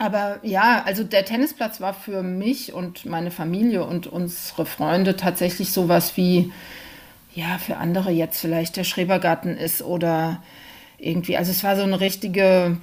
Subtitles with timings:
[0.00, 5.72] Aber ja, also der Tennisplatz war für mich und meine Familie und unsere Freunde tatsächlich
[5.72, 6.50] sowas wie,
[7.34, 10.42] ja, für andere jetzt vielleicht der Schrebergarten ist oder
[10.96, 12.78] irgendwie, also es war so eine richtige,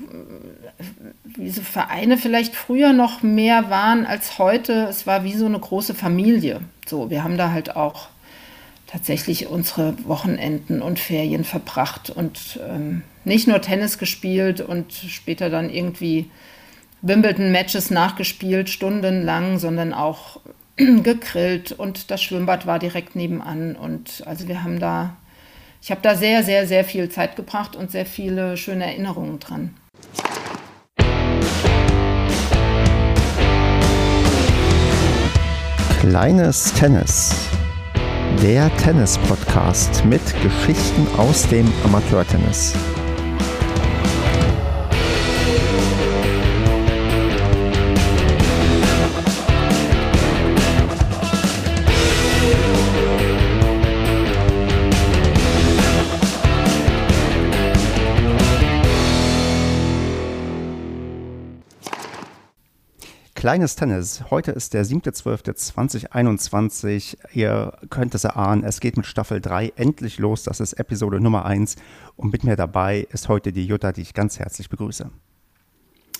[1.25, 4.85] wie so Vereine vielleicht früher noch mehr waren als heute.
[4.87, 6.59] Es war wie so eine große Familie.
[6.85, 8.09] So, wir haben da halt auch
[8.85, 15.71] tatsächlich unsere Wochenenden und Ferien verbracht und ähm, nicht nur Tennis gespielt und später dann
[15.71, 16.29] irgendwie
[17.01, 20.39] Wimbledon-Matches nachgespielt, stundenlang, sondern auch
[20.77, 23.75] gegrillt und das Schwimmbad war direkt nebenan.
[23.75, 25.15] Und also wir haben da,
[25.81, 29.75] ich habe da sehr, sehr, sehr viel Zeit gebracht und sehr viele schöne Erinnerungen dran.
[35.99, 37.49] Kleines Tennis.
[38.41, 42.73] Der Tennis-Podcast mit Geschichten aus dem Amateurtennis.
[63.37, 64.23] Kleines Tennis.
[64.31, 67.17] Heute ist der 7.12.2021.
[67.33, 70.41] Ihr könnt es erahnen, es geht mit Staffel 3 endlich los.
[70.41, 71.75] Das ist Episode Nummer 1.
[72.15, 75.11] Und mit mir dabei ist heute die Jutta, die ich ganz herzlich begrüße.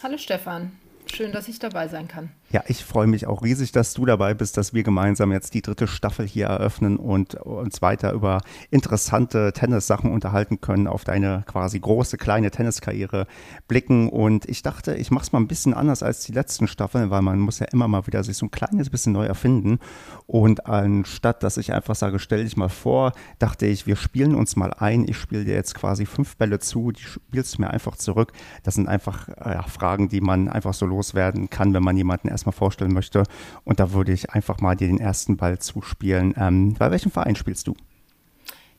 [0.04, 0.74] Hallo Stefan.
[1.12, 2.30] Schön, dass ich dabei sein kann.
[2.50, 5.62] Ja, ich freue mich auch riesig, dass du dabei bist, dass wir gemeinsam jetzt die
[5.62, 11.78] dritte Staffel hier eröffnen und uns weiter über interessante Tennissachen unterhalten können, auf deine quasi
[11.78, 13.28] große, kleine Tenniskarriere
[13.68, 14.08] blicken.
[14.08, 17.22] Und ich dachte, ich mache es mal ein bisschen anders als die letzten Staffeln, weil
[17.22, 19.80] man muss ja immer mal wieder sich so ein kleines bisschen neu erfinden.
[20.26, 24.56] Und anstatt, dass ich einfach sage, stell dich mal vor, dachte ich, wir spielen uns
[24.56, 25.06] mal ein.
[25.06, 28.32] Ich spiele dir jetzt quasi fünf Bälle zu, die spielst du mir einfach zurück.
[28.64, 32.54] Das sind einfach ja, Fragen, die man einfach so loswerden kann, wenn man jemanden erstmal
[32.54, 33.24] vorstellen möchte.
[33.64, 36.34] Und da würde ich einfach mal dir den ersten Ball zuspielen.
[36.38, 37.76] Ähm, bei welchem Verein spielst du?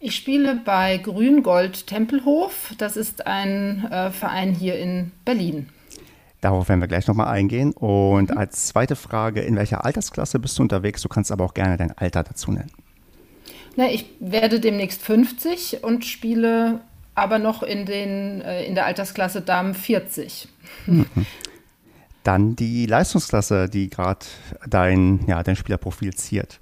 [0.00, 2.72] Ich spiele bei Grüngold Tempelhof.
[2.78, 5.68] Das ist ein äh, Verein hier in Berlin.
[6.40, 7.72] Darauf werden wir gleich nochmal eingehen.
[7.72, 8.38] Und mhm.
[8.38, 11.02] als zweite Frage, in welcher Altersklasse bist du unterwegs?
[11.02, 12.70] Du kannst aber auch gerne dein Alter dazu nennen.
[13.74, 16.80] Na, ich werde demnächst 50 und spiele
[17.16, 20.48] aber noch in, den, äh, in der Altersklasse Damen 40.
[20.86, 21.06] Mhm.
[22.28, 24.26] Dann die Leistungsklasse, die gerade
[24.68, 26.60] dein, ja, dein Spielerprofil ziert.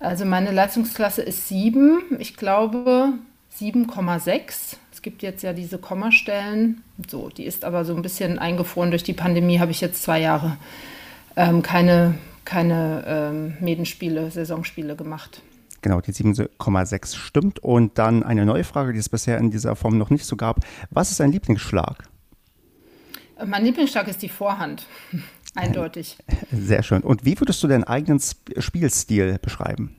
[0.00, 2.00] Also meine Leistungsklasse ist 7.
[2.18, 3.12] Ich glaube
[3.60, 4.76] 7,6.
[4.90, 6.82] Es gibt jetzt ja diese Kommastellen.
[7.06, 9.60] So, die ist aber so ein bisschen eingefroren durch die Pandemie.
[9.60, 10.56] Habe ich jetzt zwei Jahre
[11.36, 12.14] ähm, keine,
[12.46, 15.42] keine ähm, Medenspiele, Saisonspiele gemacht.
[15.82, 17.58] Genau, die 7,6 stimmt.
[17.58, 20.60] Und dann eine neue Frage, die es bisher in dieser Form noch nicht so gab.
[20.88, 22.08] Was ist dein Lieblingsschlag?
[23.44, 24.86] Mein Lieblingsschlag ist die Vorhand.
[25.54, 26.16] Eindeutig.
[26.52, 27.02] Sehr schön.
[27.02, 28.20] Und wie würdest du deinen eigenen
[28.58, 29.96] Spielstil beschreiben?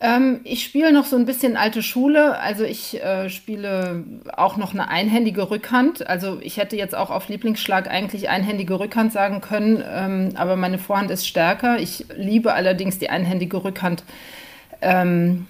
[0.00, 2.38] Ähm, ich spiele noch so ein bisschen alte Schule.
[2.38, 4.04] Also ich äh, spiele
[4.36, 6.06] auch noch eine einhändige Rückhand.
[6.06, 10.78] Also ich hätte jetzt auch auf Lieblingsschlag eigentlich einhändige Rückhand sagen können, ähm, aber meine
[10.78, 11.78] Vorhand ist stärker.
[11.78, 14.02] Ich liebe allerdings die einhändige Rückhand.
[14.82, 15.46] Ähm,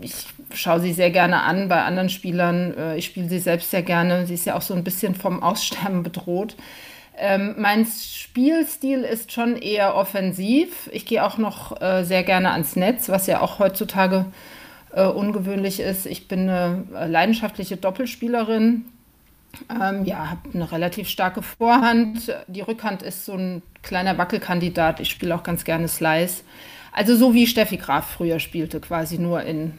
[0.00, 2.76] ich schaue sie sehr gerne an bei anderen Spielern.
[2.76, 4.26] Äh, ich spiele sie selbst sehr gerne.
[4.26, 6.56] Sie ist ja auch so ein bisschen vom Aussterben bedroht.
[7.16, 10.88] Ähm, mein Spielstil ist schon eher offensiv.
[10.92, 14.26] Ich gehe auch noch äh, sehr gerne ans Netz, was ja auch heutzutage
[14.92, 16.06] äh, ungewöhnlich ist.
[16.06, 18.86] Ich bin eine äh, leidenschaftliche Doppelspielerin.
[19.70, 22.34] Ähm, ja, habe eine relativ starke Vorhand.
[22.46, 25.00] Die Rückhand ist so ein kleiner Wackelkandidat.
[25.00, 26.42] Ich spiele auch ganz gerne Slice.
[26.92, 29.78] Also so wie Steffi Graf früher spielte, quasi nur in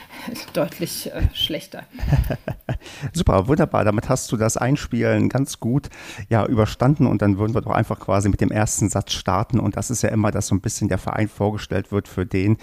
[0.53, 1.83] deutlich äh, schlechter.
[3.13, 3.83] Super, wunderbar.
[3.85, 5.89] Damit hast du das Einspielen ganz gut
[6.29, 9.59] ja, überstanden und dann würden wir doch einfach quasi mit dem ersten Satz starten.
[9.59, 12.57] Und das ist ja immer, dass so ein bisschen der Verein vorgestellt wird, für den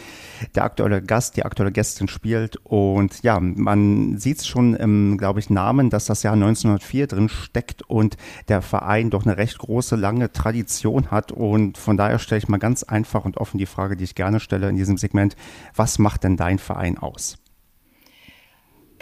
[0.54, 2.56] der aktuelle Gast, die aktuelle Gästin spielt.
[2.64, 7.28] Und ja, man sieht es schon im, glaube ich, Namen, dass das Jahr 1904 drin
[7.28, 8.16] steckt und
[8.48, 11.32] der Verein doch eine recht große, lange Tradition hat.
[11.32, 14.40] Und von daher stelle ich mal ganz einfach und offen die Frage, die ich gerne
[14.40, 15.36] stelle in diesem Segment.
[15.74, 17.38] Was macht denn dein Verein aus?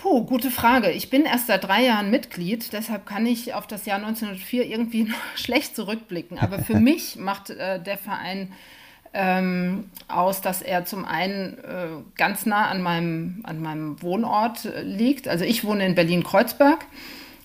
[0.08, 0.92] Puh, gute Frage.
[0.92, 5.02] Ich bin erst seit drei Jahren Mitglied, deshalb kann ich auf das Jahr 1904 irgendwie
[5.08, 6.38] noch schlecht zurückblicken.
[6.38, 8.52] Aber für mich macht äh, der Verein
[9.14, 14.82] ähm, aus, dass er zum einen äh, ganz nah an meinem, an meinem Wohnort äh,
[14.82, 15.26] liegt.
[15.26, 16.84] Also ich wohne in Berlin-Kreuzberg.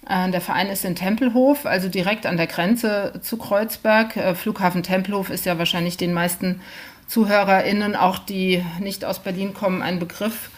[0.08, 4.18] Äh, der Verein ist in Tempelhof, also direkt an der Grenze zu Kreuzberg.
[4.18, 6.62] Äh, Flughafen Tempelhof ist ja wahrscheinlich den meisten
[7.08, 10.52] ZuhörerInnen, auch die nicht aus Berlin kommen, ein Begriff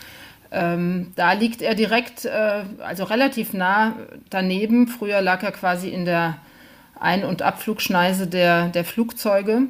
[0.53, 3.95] Ähm, da liegt er direkt, äh, also relativ nah
[4.29, 4.87] daneben.
[4.87, 6.37] Früher lag er quasi in der
[6.99, 9.63] Ein- und Abflugschneise der, der Flugzeuge.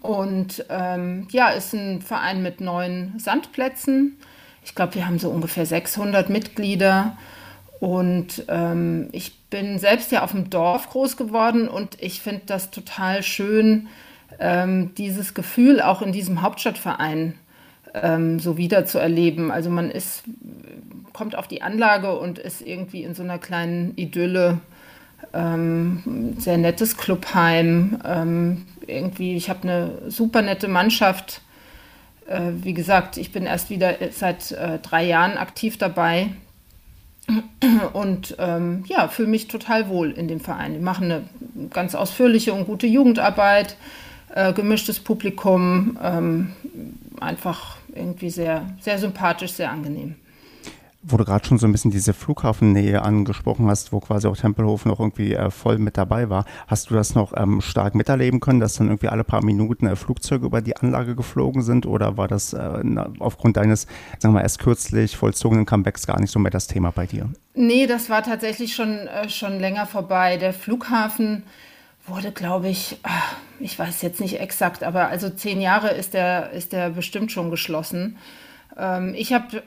[0.00, 4.16] Und ähm, ja, ist ein Verein mit neun Sandplätzen.
[4.64, 7.18] Ich glaube, wir haben so ungefähr 600 Mitglieder.
[7.78, 12.70] Und ähm, ich bin selbst ja auf dem Dorf groß geworden und ich finde das
[12.70, 13.88] total schön,
[14.38, 17.34] ähm, dieses Gefühl auch in diesem Hauptstadtverein
[17.94, 19.50] ähm, so wieder zu erleben.
[19.50, 20.24] Also man ist,
[21.12, 24.58] kommt auf die Anlage und ist irgendwie in so einer kleinen Idylle.
[25.34, 27.98] Ähm, sehr nettes Clubheim.
[28.04, 31.40] Ähm, irgendwie, ich habe eine super nette Mannschaft.
[32.26, 36.30] Äh, wie gesagt, ich bin erst wieder seit äh, drei Jahren aktiv dabei
[37.92, 40.74] und ähm, ja, fühle mich total wohl in dem Verein.
[40.74, 41.22] Wir machen eine
[41.70, 43.76] ganz ausführliche und gute Jugendarbeit,
[44.34, 46.52] äh, gemischtes Publikum, ähm,
[47.20, 50.16] einfach irgendwie sehr, sehr sympathisch, sehr angenehm
[51.02, 54.84] wo du gerade schon so ein bisschen diese Flughafennähe angesprochen hast, wo quasi auch Tempelhof
[54.84, 58.60] noch irgendwie äh, voll mit dabei war, hast du das noch ähm, stark miterleben können,
[58.60, 62.28] dass dann irgendwie alle paar Minuten äh, Flugzeuge über die Anlage geflogen sind oder war
[62.28, 63.82] das äh, na, aufgrund deines,
[64.18, 67.28] sagen wir mal, erst kürzlich vollzogenen Comebacks gar nicht so mehr das Thema bei dir?
[67.54, 70.36] Nee, das war tatsächlich schon, äh, schon länger vorbei.
[70.36, 71.42] Der Flughafen
[72.06, 76.50] wurde, glaube ich, ach, ich weiß jetzt nicht exakt, aber also zehn Jahre ist der,
[76.50, 78.18] ist der bestimmt schon geschlossen.
[78.76, 79.62] Ähm, ich habe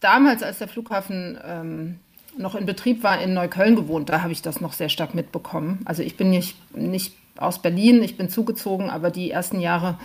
[0.00, 2.00] damals, als der Flughafen ähm,
[2.36, 4.08] noch in Betrieb war, in Neukölln gewohnt.
[4.08, 5.80] Da habe ich das noch sehr stark mitbekommen.
[5.84, 9.98] Also ich bin nicht, nicht aus Berlin, ich bin zugezogen, aber die ersten Jahre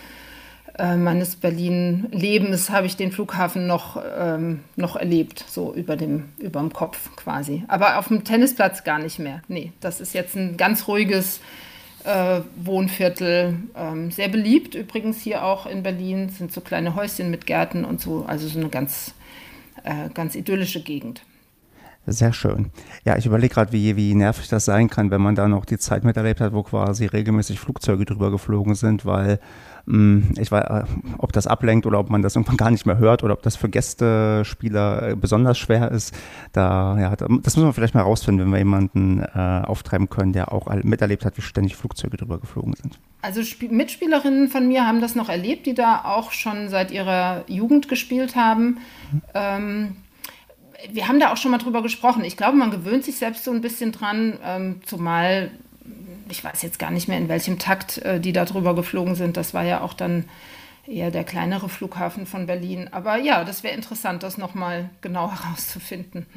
[0.77, 6.60] äh, meines Berlin-Lebens habe ich den Flughafen noch, ähm, noch erlebt, so über dem, über
[6.60, 7.63] dem Kopf quasi.
[7.68, 9.42] Aber auf dem Tennisplatz gar nicht mehr.
[9.48, 11.42] Nee, das ist jetzt ein ganz ruhiges
[12.06, 13.56] äh, Wohnviertel.
[13.75, 18.01] Ähm, sehr beliebt übrigens hier auch in Berlin, sind so kleine Häuschen mit Gärten und
[18.01, 18.25] so.
[18.27, 19.13] Also so eine ganz
[19.83, 21.24] äh, ganz idyllische Gegend.
[22.07, 22.71] Sehr schön.
[23.06, 25.77] Ja, ich überlege gerade, wie, wie nervig das sein kann, wenn man da noch die
[25.77, 29.39] Zeit miterlebt hat, wo quasi regelmäßig Flugzeuge drüber geflogen sind, weil
[29.86, 30.83] mh, hm, ich weiß, äh,
[31.19, 33.56] ob das ablenkt oder ob man das irgendwann gar nicht mehr hört oder ob das
[33.56, 36.15] für Gästespieler äh, besonders schwer ist.
[36.53, 40.51] Da, ja, das müssen wir vielleicht mal rausfinden, wenn wir jemanden äh, auftreiben können, der
[40.51, 43.00] auch miterlebt hat, wie ständig Flugzeuge drüber geflogen sind.
[43.21, 47.44] Also Sp Mitspielerinnen von mir haben das noch erlebt, die da auch schon seit ihrer
[47.48, 48.80] Jugend gespielt haben.
[49.12, 49.21] Mhm.
[49.36, 49.95] Ähm,
[50.89, 52.24] wir haben da auch schon mal drüber gesprochen.
[52.24, 55.51] Ich glaube, man gewöhnt sich selbst so ein bisschen dran, ähm, zumal
[56.31, 59.38] ich weiß jetzt gar nicht mehr, in welchem Takt äh, die da drüber geflogen sind.
[59.38, 60.25] Das war ja auch dann
[60.88, 62.89] eher der kleinere Flughafen von Berlin.
[62.92, 66.25] Aber ja, das wäre interessant, das nochmal genau herauszufinden.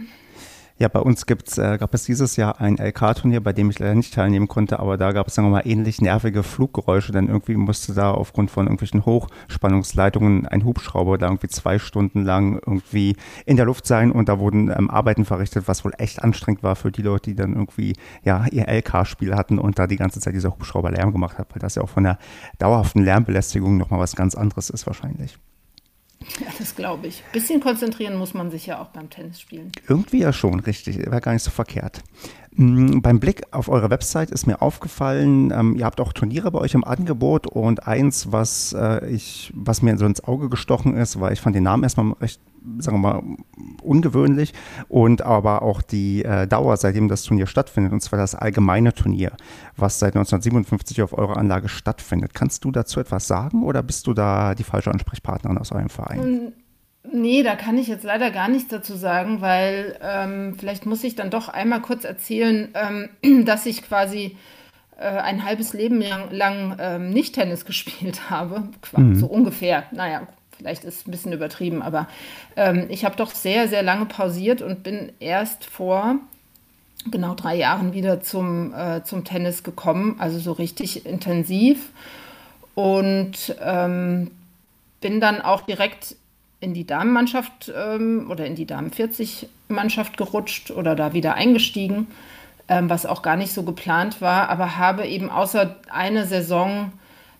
[0.76, 3.94] Ja, bei uns gibt's, äh, gab es dieses Jahr ein LK-Turnier, bei dem ich leider
[3.94, 7.54] nicht teilnehmen konnte, aber da gab es, sagen wir mal, ähnlich nervige Fluggeräusche, denn irgendwie
[7.54, 13.14] musste da aufgrund von irgendwelchen Hochspannungsleitungen ein Hubschrauber da irgendwie zwei Stunden lang irgendwie
[13.46, 16.74] in der Luft sein und da wurden ähm, Arbeiten verrichtet, was wohl echt anstrengend war
[16.74, 17.94] für die Leute, die dann irgendwie,
[18.24, 21.60] ja, ihr LK-Spiel hatten und da die ganze Zeit dieser Hubschrauber Lärm gemacht hat, weil
[21.60, 22.18] das ja auch von der
[22.58, 25.38] dauerhaften Lärmbelästigung nochmal was ganz anderes ist wahrscheinlich.
[26.40, 27.22] Ja, das glaube ich.
[27.32, 29.72] Bisschen konzentrieren muss man sich ja auch beim Tennis spielen.
[29.88, 30.98] Irgendwie ja schon, richtig.
[30.98, 32.02] Wäre gar nicht so verkehrt.
[32.56, 36.60] Mm, beim Blick auf eure Website ist mir aufgefallen, ähm, ihr habt auch Turniere bei
[36.60, 41.20] euch im Angebot und eins, was äh, ich, was mir so ins Auge gestochen ist,
[41.20, 42.40] weil ich fand den Namen erstmal recht,
[42.78, 43.22] sagen wir mal,
[43.82, 44.54] ungewöhnlich
[44.88, 49.32] und aber auch die äh, Dauer, seitdem das Turnier stattfindet, und zwar das allgemeine Turnier,
[49.76, 52.34] was seit 1957 auf eurer Anlage stattfindet.
[52.34, 56.20] Kannst du dazu etwas sagen oder bist du da die falsche Ansprechpartnerin aus eurem Verein?
[56.20, 56.52] Um
[57.10, 61.14] Nee, da kann ich jetzt leider gar nichts dazu sagen, weil ähm, vielleicht muss ich
[61.14, 64.36] dann doch einmal kurz erzählen, ähm, dass ich quasi
[64.98, 68.64] äh, ein halbes Leben lang, lang ähm, nicht Tennis gespielt habe.
[68.96, 69.16] Mhm.
[69.16, 69.84] So ungefähr.
[69.92, 72.08] Naja, vielleicht ist es ein bisschen übertrieben, aber
[72.56, 76.16] ähm, ich habe doch sehr, sehr lange pausiert und bin erst vor
[77.10, 81.90] genau drei Jahren wieder zum, äh, zum Tennis gekommen, also so richtig intensiv.
[82.74, 84.30] Und ähm,
[85.00, 86.16] bin dann auch direkt
[86.64, 92.08] in die Damenmannschaft ähm, oder in die Damen 40 Mannschaft gerutscht oder da wieder eingestiegen,
[92.68, 96.92] ähm, was auch gar nicht so geplant war, aber habe eben außer eine Saison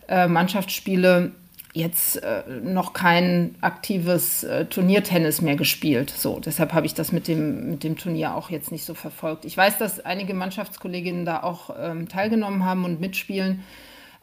[0.09, 1.33] äh, Mannschaftsspiele
[1.73, 6.11] jetzt äh, noch kein aktives äh, Turniertennis mehr gespielt.
[6.11, 9.45] So, deshalb habe ich das mit dem, mit dem Turnier auch jetzt nicht so verfolgt.
[9.45, 13.65] Ich weiß, dass einige Mannschaftskolleginnen da auch ähm, teilgenommen haben und mitspielen.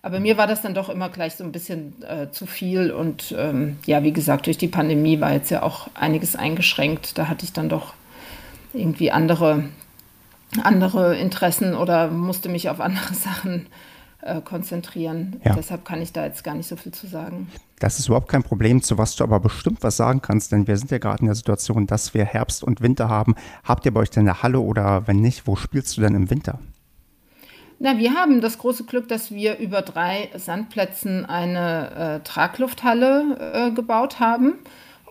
[0.04, 2.92] Aber mir war das dann doch immer gleich so ein bisschen äh, zu viel.
[2.92, 7.18] Und ähm, ja, wie gesagt, durch die Pandemie war jetzt ja auch einiges eingeschränkt.
[7.18, 7.94] Da hatte ich dann doch
[8.74, 9.66] irgendwie andere,
[10.64, 13.68] andere Interessen oder musste mich auf andere Sachen
[14.22, 15.40] äh, konzentrieren.
[15.44, 15.54] Ja.
[15.54, 17.48] Deshalb kann ich da jetzt gar nicht so viel zu sagen.
[17.80, 20.78] Das ist überhaupt kein Problem, zu was du aber bestimmt was sagen kannst, denn wir
[20.78, 23.36] sind ja gerade in der Situation, dass wir Herbst und Winter haben.
[23.64, 26.30] Habt ihr bei euch denn eine Halle oder wenn nicht, wo spielst du denn im
[26.30, 26.60] Winter?
[27.84, 33.72] Na, wir haben das große Glück, dass wir über drei Sandplätzen eine äh, Traglufthalle äh,
[33.72, 34.54] gebaut haben.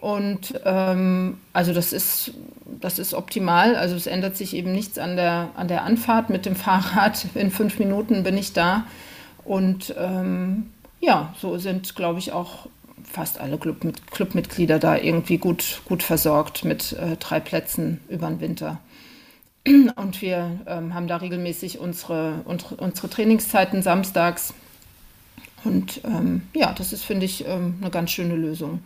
[0.00, 2.30] Und ähm, also das ist,
[2.80, 3.74] das ist optimal.
[3.74, 7.26] Also es ändert sich eben nichts an der, an der Anfahrt mit dem Fahrrad.
[7.34, 8.84] In fünf Minuten bin ich da.
[9.44, 12.68] Und ähm, ja, so sind, glaube ich, auch
[13.02, 13.78] fast alle Club
[14.12, 18.78] Clubmitglieder da irgendwie gut, gut versorgt mit äh, drei Plätzen über den Winter.
[19.66, 24.54] Und wir ähm, haben da regelmäßig unsere, unsere, Trainingszeiten samstags.
[25.64, 28.80] Und ähm, ja, das ist, finde ich, ähm, eine ganz schöne Lösung.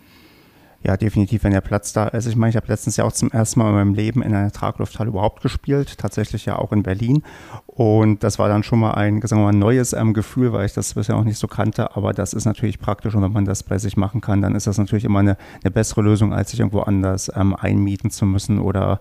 [0.82, 2.26] Ja, definitiv, wenn der Platz da ist.
[2.26, 4.52] Ich meine, ich habe letztens ja auch zum ersten Mal in meinem Leben in einer
[4.52, 7.22] Traglufthalle überhaupt gespielt, tatsächlich ja auch in Berlin.
[7.66, 10.74] Und das war dann schon mal ein, sagen wir mal, neues ähm, Gefühl, weil ich
[10.74, 11.96] das bisher auch nicht so kannte.
[11.96, 14.66] Aber das ist natürlich praktisch und wenn man das bei sich machen kann, dann ist
[14.66, 18.58] das natürlich immer eine, eine bessere Lösung, als sich irgendwo anders ähm, einmieten zu müssen
[18.58, 19.00] oder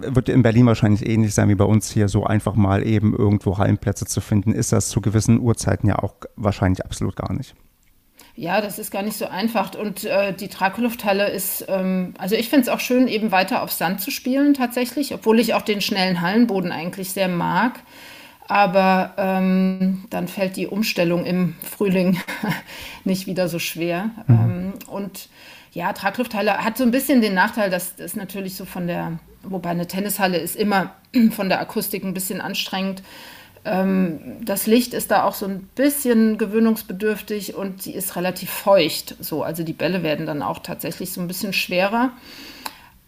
[0.00, 3.58] wird in Berlin wahrscheinlich ähnlich sein wie bei uns hier, so einfach mal eben irgendwo
[3.58, 7.54] Hallenplätze zu finden, ist das zu gewissen Uhrzeiten ja auch wahrscheinlich absolut gar nicht.
[8.36, 9.74] Ja, das ist gar nicht so einfach.
[9.74, 13.70] Und äh, die Trakelufthalle ist, ähm, also ich finde es auch schön, eben weiter auf
[13.70, 17.80] Sand zu spielen tatsächlich, obwohl ich auch den schnellen Hallenboden eigentlich sehr mag.
[18.46, 22.18] Aber ähm, dann fällt die Umstellung im Frühling
[23.04, 24.10] nicht wieder so schwer.
[24.26, 24.34] Mhm.
[24.34, 25.28] Ähm, und
[25.72, 29.70] ja, Traglufthalle hat so ein bisschen den Nachteil, dass es natürlich so von der, wobei
[29.70, 30.94] eine Tennishalle ist immer
[31.30, 33.02] von der Akustik ein bisschen anstrengend.
[33.64, 39.16] Ähm, das Licht ist da auch so ein bisschen gewöhnungsbedürftig und sie ist relativ feucht.
[39.20, 42.10] So, also die Bälle werden dann auch tatsächlich so ein bisschen schwerer.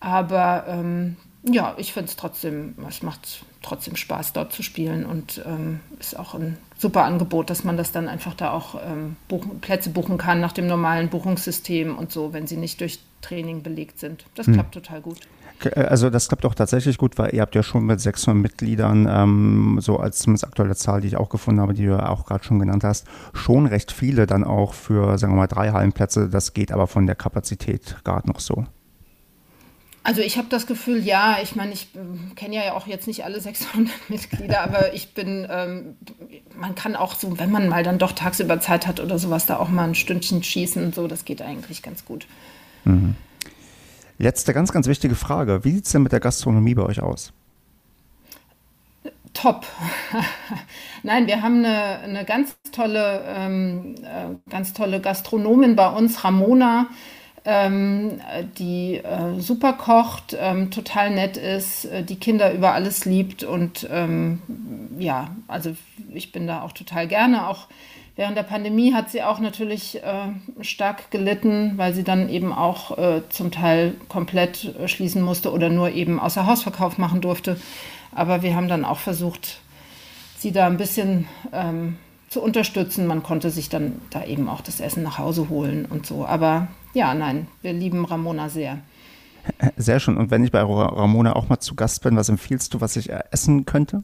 [0.00, 5.43] Aber ähm, ja, ich finde es trotzdem, es macht trotzdem Spaß, dort zu spielen und
[5.47, 9.61] ähm, ist auch ein super Angebot, dass man das dann einfach da auch ähm, buchen,
[9.61, 13.99] Plätze buchen kann nach dem normalen Buchungssystem und so, wenn sie nicht durch Training belegt
[13.99, 14.25] sind.
[14.35, 14.55] Das hm.
[14.55, 15.19] klappt total gut.
[15.64, 19.08] Äh, also das klappt auch tatsächlich gut, weil ihr habt ja schon mit 600 Mitgliedern,
[19.10, 22.44] ähm, so als zumindest aktuelle Zahl, die ich auch gefunden habe, die du auch gerade
[22.44, 26.28] schon genannt hast, schon recht viele dann auch für, sagen wir mal, drei Hallenplätze.
[26.28, 28.66] Das geht aber von der Kapazität gerade noch so.
[30.06, 33.25] Also ich habe das Gefühl, ja, ich meine, ich äh, kenne ja auch jetzt nicht
[33.25, 35.96] alle 600 Mitglieder, aber ich bin, ähm,
[36.56, 39.56] man kann auch so, wenn man mal dann doch tagsüber Zeit hat oder sowas, da
[39.56, 42.28] auch mal ein Stündchen schießen und so, das geht eigentlich ganz gut.
[42.84, 43.16] Mhm.
[44.18, 45.64] Letzte ganz, ganz wichtige Frage.
[45.64, 47.32] Wie sieht es denn mit der Gastronomie bei euch aus?
[49.35, 49.66] Top.
[51.02, 56.88] Nein, wir haben eine, eine ganz tolle, ähm, äh, ganz tolle Gastronomin bei uns, Ramona
[57.46, 58.20] ähm,
[58.58, 63.88] die äh, super kocht, ähm, total nett ist, äh, die Kinder über alles liebt und
[63.90, 64.42] ähm,
[64.99, 65.76] ja, also
[66.12, 67.46] ich bin da auch total gerne.
[67.46, 67.68] Auch
[68.16, 70.28] während der Pandemie hat sie auch natürlich äh,
[70.62, 75.68] stark gelitten, weil sie dann eben auch äh, zum Teil komplett äh, schließen musste oder
[75.68, 77.58] nur eben außer Hausverkauf machen durfte.
[78.12, 79.61] Aber wir haben dann auch versucht,
[80.38, 81.96] sie da ein bisschen ähm,
[82.28, 83.06] zu unterstützen.
[83.06, 86.26] Man konnte sich dann da eben auch das Essen nach Hause holen und so.
[86.26, 88.78] Aber ja, nein, wir lieben Ramona sehr.
[89.76, 90.16] Sehr schön.
[90.16, 93.11] Und wenn ich bei Ramona auch mal zu Gast bin, was empfiehlst du, was ich
[93.30, 94.02] essen könnte?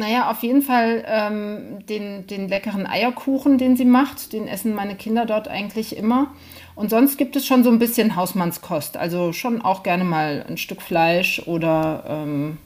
[0.00, 4.32] Naja, auf jeden Fall ähm, den, den leckeren Eierkuchen, den sie macht.
[4.32, 6.28] Den essen meine Kinder dort eigentlich immer.
[6.74, 8.96] Und sonst gibt es schon so ein bisschen Hausmannskost.
[8.96, 12.56] Also schon auch gerne mal ein Stück Fleisch oder ähm,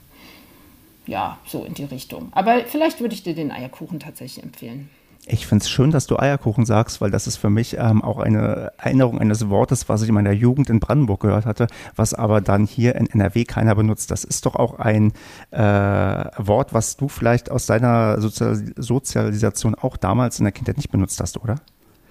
[1.09, 2.29] ja, so in die Richtung.
[2.31, 4.88] Aber vielleicht würde ich dir den Eierkuchen tatsächlich empfehlen.
[5.26, 8.19] Ich finde es schön, dass du Eierkuchen sagst, weil das ist für mich ähm, auch
[8.19, 11.66] eine Erinnerung eines Wortes, was ich in meiner Jugend in Brandenburg gehört hatte,
[11.97, 14.11] was aber dann hier in NRW keiner benutzt.
[14.11, 15.12] Das ist doch auch ein
[15.50, 20.90] äh, Wort, was du vielleicht aus deiner Sozial Sozialisation auch damals in der Kindheit nicht
[20.90, 21.57] benutzt hast, oder?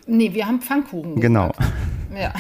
[0.08, 1.20] Nee, wir haben Pfannkuchen.
[1.20, 1.52] Genau.
[2.16, 2.32] Ja.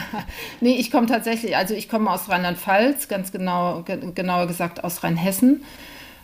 [0.62, 3.84] nee, ich komme tatsächlich, also ich komme aus Rheinland-Pfalz, ganz genau,
[4.14, 5.62] genauer gesagt aus Rheinhessen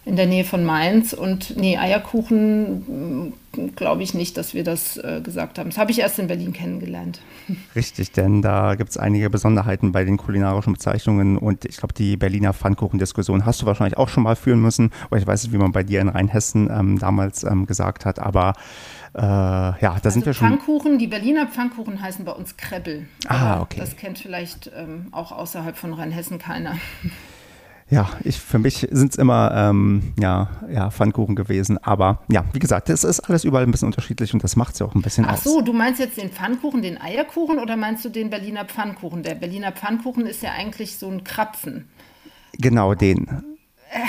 [0.07, 1.13] in der Nähe von Mainz.
[1.13, 5.71] Und nee, Eierkuchen mm, glaube ich nicht, dass wir das äh, gesagt haben.
[5.71, 7.21] Das habe ich erst in Berlin kennengelernt.
[7.75, 11.37] Richtig, denn da gibt es einige Besonderheiten bei den kulinarischen Bezeichnungen.
[11.37, 14.93] Und ich glaube, die Berliner Pfannkuchen-Diskussion hast du wahrscheinlich auch schon mal führen müssen.
[15.11, 18.21] Oder ich weiß nicht, wie man bei dir in Rheinhessen ähm, damals ähm, gesagt hat.
[18.21, 18.53] Aber
[19.13, 20.49] äh, ja, da also sind wir schon.
[20.49, 23.09] Pfannkuchen, die Berliner Pfannkuchen heißen bei uns Krebbel.
[23.27, 23.81] Ah, okay.
[23.81, 26.77] Das kennt vielleicht ähm, auch außerhalb von Rheinhessen keiner.
[27.89, 31.79] Ja, ich, für mich sind es immer ähm, ja, ja, Pfannkuchen gewesen.
[31.79, 34.81] Aber ja, wie gesagt, es ist alles überall ein bisschen unterschiedlich und das macht es
[34.81, 35.41] ja auch ein bisschen Ach aus.
[35.41, 39.23] Ach so, du meinst jetzt den Pfannkuchen, den Eierkuchen oder meinst du den Berliner Pfannkuchen?
[39.23, 41.89] Der Berliner Pfannkuchen ist ja eigentlich so ein Krapfen.
[42.59, 43.29] Genau, den.
[43.91, 44.01] Äh,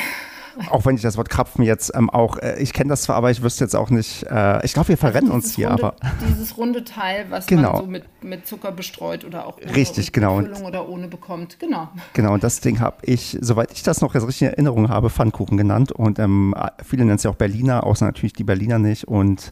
[0.69, 3.31] auch wenn ich das Wort Krapfen jetzt ähm, auch, äh, ich kenne das zwar, aber
[3.31, 5.95] ich wüsste jetzt auch nicht, äh, ich glaube, wir verrennen uns hier, runde, aber.
[6.27, 7.73] Dieses runde Teil, was genau.
[7.73, 10.39] man so mit, mit Zucker bestreut oder auch ohne Richtig, genau.
[10.39, 11.89] Füllung oder ohne bekommt, genau.
[12.13, 15.09] Genau, und das Ding habe ich, soweit ich das noch jetzt richtig in Erinnerung habe,
[15.09, 19.07] Pfannkuchen genannt und ähm, viele nennen es ja auch Berliner, außer natürlich die Berliner nicht
[19.07, 19.51] und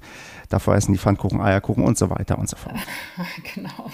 [0.50, 2.76] davor heißen die Pfannkuchen, Eierkuchen und so weiter und so fort.
[3.56, 3.92] genau.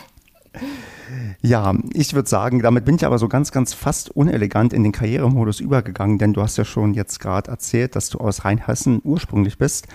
[1.41, 4.91] Ja, ich würde sagen, damit bin ich aber so ganz, ganz fast unelegant in den
[4.91, 9.57] Karrieremodus übergegangen, denn du hast ja schon jetzt gerade erzählt, dass du aus Rheinhessen ursprünglich
[9.57, 9.87] bist.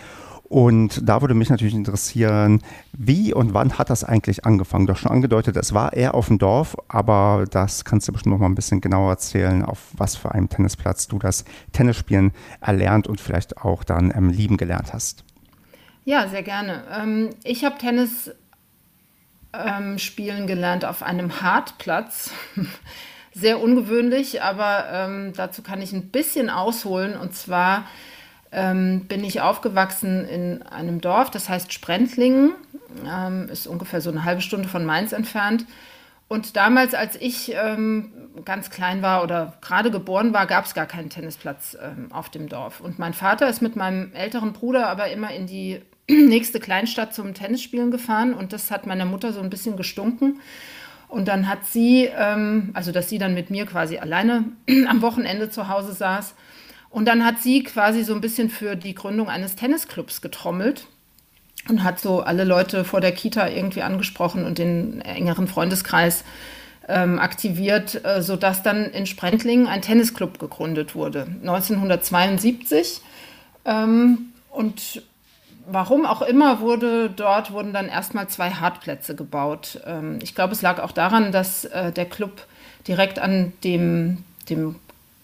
[0.48, 4.86] Und da würde mich natürlich interessieren, wie und wann hat das eigentlich angefangen?
[4.86, 8.34] Du hast schon angedeutet, es war eher auf dem Dorf, aber das kannst du bestimmt
[8.34, 12.30] noch mal ein bisschen genauer erzählen, auf was für einem Tennisplatz du das Tennisspielen
[12.60, 15.24] erlernt und vielleicht auch dann ähm, lieben gelernt hast.
[16.04, 16.84] Ja, sehr gerne.
[16.96, 18.30] Ähm, ich habe Tennis
[19.64, 22.30] ähm, spielen gelernt auf einem Hartplatz.
[23.32, 27.16] Sehr ungewöhnlich, aber ähm, dazu kann ich ein bisschen ausholen.
[27.16, 27.84] Und zwar
[28.50, 32.52] ähm, bin ich aufgewachsen in einem Dorf, das heißt Sprentlingen,
[33.06, 35.66] ähm, ist ungefähr so eine halbe Stunde von Mainz entfernt.
[36.28, 38.10] Und damals, als ich ähm,
[38.44, 42.48] ganz klein war oder gerade geboren war, gab es gar keinen Tennisplatz ähm, auf dem
[42.48, 42.80] Dorf.
[42.80, 47.34] Und mein Vater ist mit meinem älteren Bruder aber immer in die nächste Kleinstadt zum
[47.34, 50.40] Tennisspielen gefahren und das hat meiner Mutter so ein bisschen gestunken.
[51.08, 54.44] Und dann hat sie, ähm, also dass sie dann mit mir quasi alleine
[54.88, 56.34] am Wochenende zu Hause saß.
[56.90, 60.86] Und dann hat sie quasi so ein bisschen für die Gründung eines Tennisclubs getrommelt
[61.68, 66.24] und hat so alle Leute vor der Kita irgendwie angesprochen und den engeren Freundeskreis
[66.88, 73.00] ähm, aktiviert, äh, sodass dann in Sprendlingen ein Tennisclub gegründet wurde, 1972.
[73.64, 75.02] Ähm, und
[75.66, 79.80] warum auch immer wurde dort wurden dann erstmal zwei Hartplätze gebaut.
[79.84, 82.46] Ähm, ich glaube, es lag auch daran, dass äh, der Club
[82.86, 84.76] direkt an dem, dem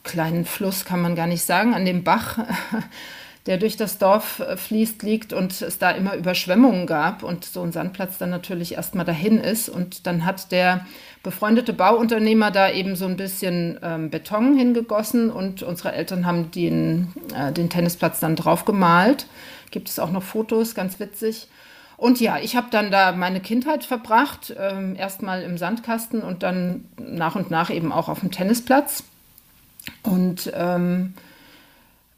[0.05, 2.39] kleinen Fluss, kann man gar nicht sagen, an dem Bach,
[3.47, 7.63] der durch das Dorf äh, fließt, liegt und es da immer Überschwemmungen gab und so
[7.63, 9.69] ein Sandplatz dann natürlich erstmal dahin ist.
[9.69, 10.87] Und dann hat der
[11.23, 17.13] befreundete Bauunternehmer da eben so ein bisschen ähm, Beton hingegossen und unsere Eltern haben den,
[17.37, 19.27] äh, den Tennisplatz dann drauf gemalt
[19.73, 21.49] gibt es auch noch Fotos, ganz witzig.
[21.97, 26.85] Und ja, ich habe dann da meine Kindheit verbracht, ähm, erstmal im Sandkasten und dann
[26.99, 29.05] nach und nach eben auch auf dem Tennisplatz.
[30.03, 31.15] Und ähm,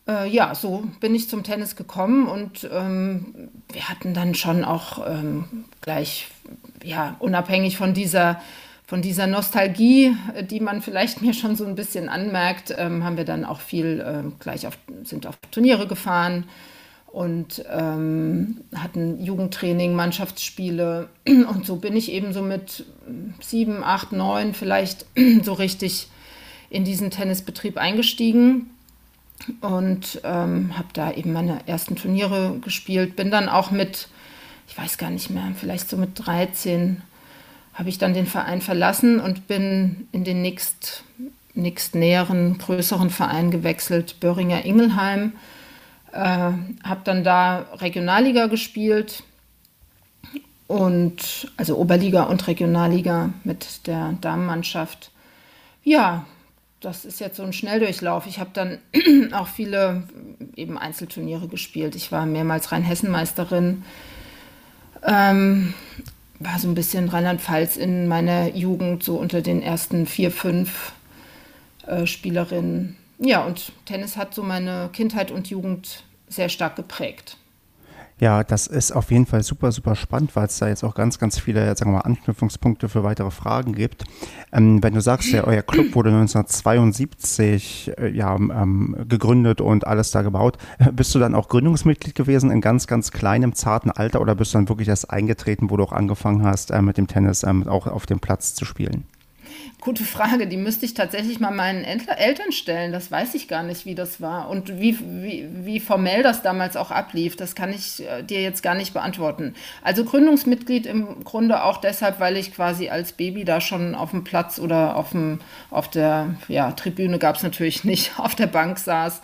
[0.06, 5.06] äh, ja, so bin ich zum Tennis gekommen und ähm, wir hatten dann schon auch
[5.06, 6.28] ähm, gleich,
[6.82, 8.40] ja, unabhängig von dieser,
[8.86, 10.14] von dieser Nostalgie,
[10.50, 14.00] die man vielleicht mir schon so ein bisschen anmerkt, ähm, haben wir dann auch viel
[14.00, 16.44] äh, gleich auf, sind auf Turniere gefahren
[17.06, 21.08] und ähm, hatten Jugendtraining, Mannschaftsspiele.
[21.28, 22.86] Und so bin ich eben so mit
[23.40, 25.06] sieben, acht, neun vielleicht
[25.44, 26.08] so richtig
[26.70, 28.73] in diesen Tennisbetrieb eingestiegen
[29.60, 33.16] und ähm, habe da eben meine ersten Turniere gespielt.
[33.16, 34.08] Bin dann auch mit,
[34.68, 37.02] ich weiß gar nicht mehr, vielleicht so mit 13
[37.74, 41.02] habe ich dann den Verein verlassen und bin in den nächst,
[41.54, 45.32] nächstnäheren, größeren Verein gewechselt, Böhringer Ingelheim
[46.14, 46.52] äh,
[46.84, 49.24] habe dann da Regionalliga gespielt
[50.66, 55.10] und also Oberliga und Regionalliga mit der Damenmannschaft.
[55.82, 56.24] Ja,
[56.84, 58.26] das ist jetzt so ein Schnelldurchlauf.
[58.26, 58.78] Ich habe dann
[59.32, 60.04] auch viele
[60.56, 61.94] eben Einzelturniere gespielt.
[61.96, 63.84] Ich war mehrmals Rheinhessenmeisterin.
[65.02, 65.74] Ähm,
[66.40, 70.92] war so ein bisschen Rheinland-Pfalz in meiner Jugend, so unter den ersten vier, fünf
[71.86, 77.36] äh, Spielerinnen ja, und Tennis hat so meine Kindheit und Jugend sehr stark geprägt.
[78.20, 81.18] Ja, das ist auf jeden Fall super, super spannend, weil es da jetzt auch ganz,
[81.18, 84.04] ganz viele, sagen wir mal, Anknüpfungspunkte für weitere Fragen gibt.
[84.52, 90.12] Ähm, wenn du sagst, ja, euer Club wurde 1972 äh, ja, ähm, gegründet und alles
[90.12, 90.58] da gebaut,
[90.92, 94.58] bist du dann auch Gründungsmitglied gewesen in ganz, ganz kleinem, zarten Alter oder bist du
[94.58, 97.88] dann wirklich erst eingetreten, wo du auch angefangen hast, äh, mit dem Tennis ähm, auch
[97.88, 99.06] auf dem Platz zu spielen?
[99.84, 102.90] Gute Frage, die müsste ich tatsächlich mal meinen Eltern stellen.
[102.90, 106.78] Das weiß ich gar nicht, wie das war und wie, wie, wie formell das damals
[106.78, 107.36] auch ablief.
[107.36, 109.52] Das kann ich äh, dir jetzt gar nicht beantworten.
[109.82, 114.24] Also Gründungsmitglied im Grunde auch deshalb, weil ich quasi als Baby da schon auf dem
[114.24, 118.78] Platz oder auf, dem, auf der ja, Tribüne gab es natürlich nicht, auf der Bank
[118.78, 119.20] saß.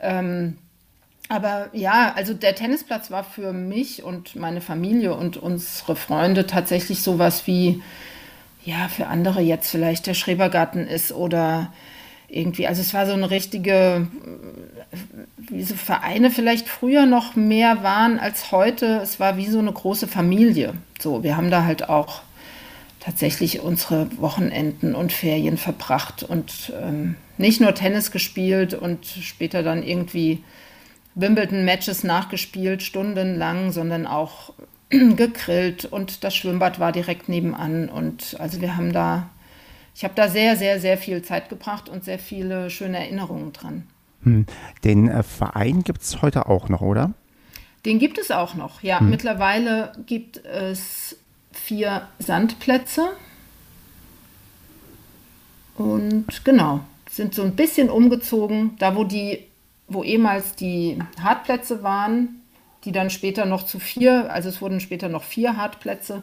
[0.00, 0.58] Ähm,
[1.28, 7.02] aber ja, also der Tennisplatz war für mich und meine Familie und unsere Freunde tatsächlich
[7.02, 7.80] sowas wie
[8.64, 11.72] ja, für andere jetzt vielleicht der Schrebergarten ist oder
[12.28, 14.08] irgendwie, also es war so eine richtige,
[15.36, 19.00] wie so Vereine vielleicht früher noch mehr waren als heute.
[19.02, 20.74] Es war wie so eine große Familie.
[20.98, 22.22] So, wir haben da halt auch
[23.00, 29.82] tatsächlich unsere Wochenenden und Ferien verbracht und ähm, nicht nur Tennis gespielt und später dann
[29.82, 30.42] irgendwie
[31.14, 34.54] Wimbledon-Matches nachgespielt, stundenlang, sondern auch
[35.16, 37.88] gegrillt und das Schwimmbad war direkt nebenan.
[37.88, 39.30] Und also wir haben da,
[39.94, 43.86] ich habe da sehr, sehr, sehr viel Zeit gebracht und sehr viele schöne Erinnerungen dran.
[44.24, 44.46] Hm.
[44.84, 47.12] Den äh, Verein gibt es heute auch noch, oder?
[47.84, 49.00] Den gibt es auch noch, ja.
[49.00, 49.10] Hm.
[49.10, 51.16] Mittlerweile gibt es
[51.52, 53.08] vier Sandplätze.
[55.74, 58.76] Und genau, sind so ein bisschen umgezogen.
[58.78, 59.46] Da, wo die,
[59.88, 62.41] wo ehemals die Hartplätze waren,
[62.84, 66.22] die dann später noch zu vier, also es wurden später noch vier Hartplätze.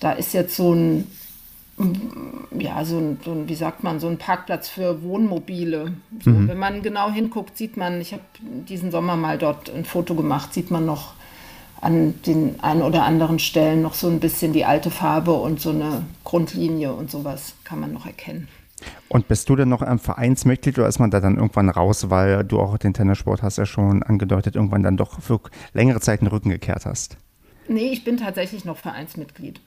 [0.00, 1.10] Da ist jetzt so ein,
[2.58, 5.92] ja, so ein, so ein wie sagt man, so ein Parkplatz für Wohnmobile.
[6.24, 6.48] So, mhm.
[6.48, 10.54] Wenn man genau hinguckt, sieht man, ich habe diesen Sommer mal dort ein Foto gemacht,
[10.54, 11.14] sieht man noch
[11.80, 15.70] an den ein oder anderen Stellen noch so ein bisschen die alte Farbe und so
[15.70, 18.48] eine Grundlinie und sowas kann man noch erkennen.
[19.08, 22.44] Und bist du denn noch ein Vereinsmitglied oder ist man da dann irgendwann raus, weil
[22.44, 25.40] du auch den Tennissport hast ja schon angedeutet, irgendwann dann doch für
[25.72, 27.16] längere Zeit den Rücken gekehrt hast?
[27.68, 29.60] Nee, ich bin tatsächlich noch Vereinsmitglied.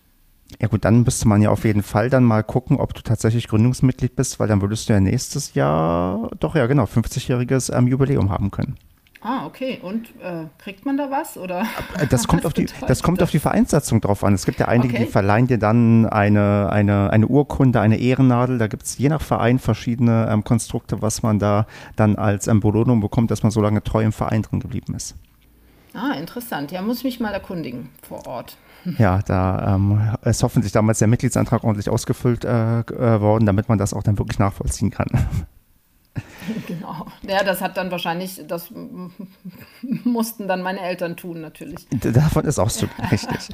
[0.62, 3.47] Ja gut, dann müsste man ja auf jeden Fall dann mal gucken, ob du tatsächlich
[3.47, 8.30] Gründungsmitglied bist, weil dann würdest du ja nächstes Jahr, doch ja genau, 50-jähriges ähm, Jubiläum
[8.30, 8.78] haben können.
[9.27, 9.79] Ah, okay.
[9.81, 11.35] Und äh, kriegt man da was?
[11.35, 11.65] Oder
[11.97, 14.35] äh, das kommt, auf die, das kommt auf die Vereinssatzung drauf an.
[14.35, 15.05] Es gibt ja einige, okay.
[15.05, 18.59] die verleihen dir dann eine, eine, eine Urkunde, eine Ehrennadel.
[18.59, 22.59] Da gibt es je nach Verein verschiedene ähm, Konstrukte, was man da dann als ähm,
[22.59, 25.15] Belohnung bekommt, dass man so lange treu im Verein drin geblieben ist.
[25.95, 26.71] Ah, interessant.
[26.71, 28.57] Ja, muss ich mich mal erkundigen vor Ort.
[28.99, 33.79] Ja, da ähm, ist hoffentlich damals der Mitgliedsantrag ordentlich ausgefüllt äh, äh worden, damit man
[33.79, 35.07] das auch dann wirklich nachvollziehen kann.
[36.67, 37.08] Genau.
[37.23, 38.71] Ja, das hat dann wahrscheinlich, das
[39.82, 41.88] mussten dann meine Eltern tun, natürlich.
[41.89, 43.49] Davon ist auch so richtig.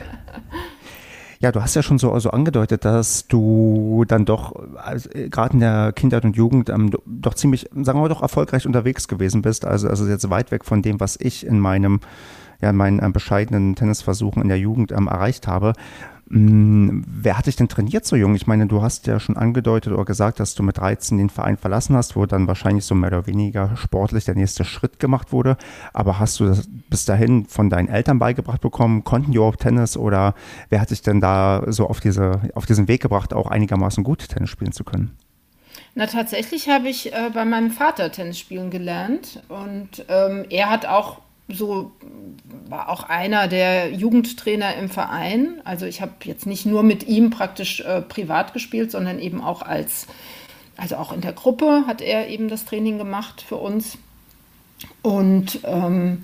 [1.40, 5.60] Ja, du hast ja schon so also angedeutet, dass du dann doch also, gerade in
[5.60, 9.66] der Kindheit und Jugend ähm, doch ziemlich, sagen wir mal, doch erfolgreich unterwegs gewesen bist.
[9.66, 12.00] Also, also jetzt weit weg von dem, was ich in meinem,
[12.62, 15.74] ja, in meinen ähm, bescheidenen Tennisversuchen in der Jugend ähm, erreicht habe.
[16.32, 18.36] Hm, wer hat dich denn trainiert so jung?
[18.36, 21.58] Ich meine, du hast ja schon angedeutet oder gesagt, dass du mit 13 den Verein
[21.58, 25.58] verlassen hast, wo dann wahrscheinlich so mehr oder weniger sportlich der nächste Schritt gemacht wurde.
[25.92, 29.04] Aber hast du das bis dahin von deinen Eltern beigebracht bekommen?
[29.04, 30.34] Konnten die überhaupt Tennis oder
[30.70, 34.30] wer hat dich denn da so auf, diese, auf diesen Weg gebracht, auch einigermaßen gut
[34.30, 35.18] Tennis spielen zu können?
[35.96, 40.86] Na, tatsächlich habe ich äh, bei meinem Vater Tennis spielen gelernt und ähm, er hat
[40.86, 41.20] auch
[41.54, 41.92] so
[42.70, 45.62] war auch einer der Jugendtrainer im Verein.
[45.64, 49.62] Also ich habe jetzt nicht nur mit ihm praktisch äh, privat gespielt, sondern eben auch
[49.62, 50.08] als,
[50.78, 53.98] also auch in der Gruppe hat er eben das Training gemacht für uns.
[55.02, 56.24] Und ähm,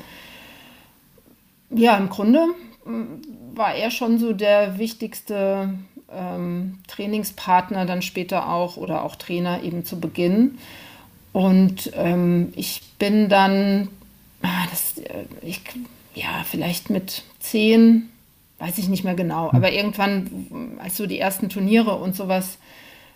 [1.70, 2.46] ja, im Grunde
[2.86, 5.74] mm, war er schon so der wichtigste
[6.12, 10.58] ähm, Trainingspartner dann später auch oder auch Trainer eben zu Beginn.
[11.34, 13.90] Und ähm, ich bin dann
[14.42, 15.62] das, äh, ich,
[16.16, 18.10] ja, vielleicht mit zehn,
[18.60, 19.58] weiß ich nicht mehr genau, hm.
[19.58, 22.58] aber irgendwann, als so die ersten Turniere und sowas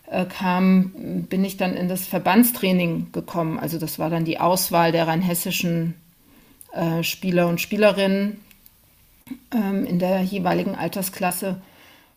[0.08, 3.60] äh, kamen, bin ich dann in das Verbandstraining gekommen.
[3.60, 5.96] Also das war dann die Auswahl der rheinhessischen
[6.74, 8.40] äh, Spieler und Spielerinnen
[9.54, 11.62] ähm, in der jeweiligen Altersklasse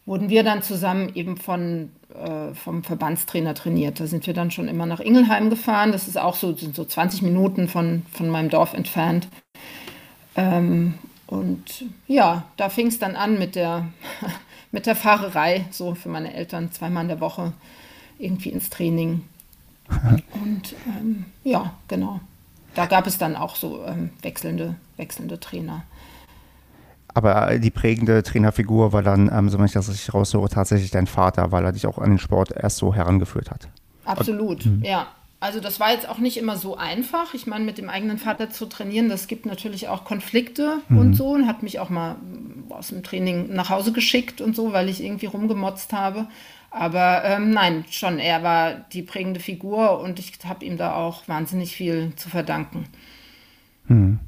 [0.07, 4.01] wurden wir dann zusammen eben von, äh, vom Verbandstrainer trainiert.
[4.01, 5.93] Da sind wir dann schon immer nach Ingelheim gefahren.
[5.93, 9.29] Das ist auch so, sind so 20 Minuten von, von meinem Dorf entfernt.
[10.37, 10.95] Ähm,
[11.27, 13.88] und ja, da fing es dann an mit der,
[14.73, 17.53] mit der Fahrerei, so für meine Eltern zweimal in der Woche
[18.19, 19.23] irgendwie ins Training.
[20.33, 22.21] Und ähm, ja, genau.
[22.75, 25.85] Da gab es dann auch so ähm, wechselnde, wechselnde Trainer.
[27.14, 31.07] Aber die prägende Trainerfigur war dann, ähm, so wenn ich das richtig raushöre, tatsächlich dein
[31.07, 33.68] Vater, weil er dich auch an den Sport erst so herangeführt hat.
[34.05, 34.85] Absolut, Und, mhm.
[34.85, 35.07] ja.
[35.40, 37.35] Also das war jetzt auch nicht immer so einfach.
[37.35, 40.98] Ich meine, mit dem eigenen Vater zu trainieren, das gibt natürlich auch Konflikte mhm.
[40.98, 41.29] und so.
[41.29, 42.16] Und hat mich auch mal
[42.70, 46.29] aus dem Training nach Hause geschickt und so, weil ich irgendwie rumgemotzt habe.
[46.70, 51.29] Aber ähm, nein, schon, er war die prägende Figur und ich habe ihm da auch
[51.29, 52.87] wahnsinnig viel zu verdanken.
[53.87, 54.18] Mhm.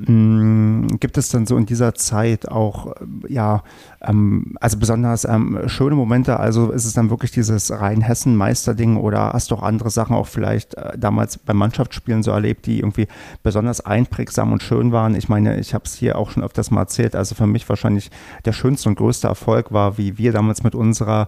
[0.00, 3.64] Mm, gibt es dann so in dieser Zeit auch, äh, ja,
[4.00, 6.38] ähm, also besonders ähm, schöne Momente?
[6.38, 10.74] Also ist es dann wirklich dieses Rheinhessen-Meisterding oder hast du auch andere Sachen auch vielleicht
[10.74, 13.08] äh, damals beim Mannschaftsspielen so erlebt, die irgendwie
[13.42, 15.16] besonders einprägsam und schön waren?
[15.16, 17.16] Ich meine, ich habe es hier auch schon öfters mal erzählt.
[17.16, 18.12] Also für mich wahrscheinlich
[18.44, 21.26] der schönste und größte Erfolg war, wie wir damals mit unserer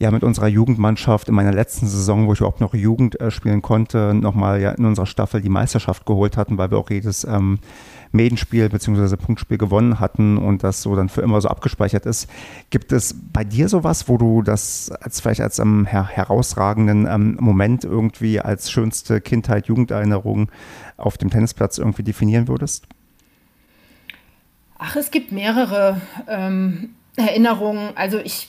[0.00, 3.60] ja mit unserer Jugendmannschaft in meiner letzten Saison, wo ich überhaupt noch Jugend äh, spielen
[3.60, 7.58] konnte, nochmal ja in unserer Staffel die Meisterschaft geholt hatten, weil wir auch jedes ähm,
[8.10, 9.16] Medenspiel bzw.
[9.16, 12.30] Punktspiel gewonnen hatten und das so dann für immer so abgespeichert ist.
[12.70, 17.36] Gibt es bei dir sowas, wo du das als vielleicht als ähm, her herausragenden ähm,
[17.38, 20.50] Moment irgendwie als schönste Kindheit, Jugenderinnerung
[20.96, 22.86] auf dem Tennisplatz irgendwie definieren würdest?
[24.78, 27.90] Ach, es gibt mehrere ähm, Erinnerungen.
[27.96, 28.48] Also ich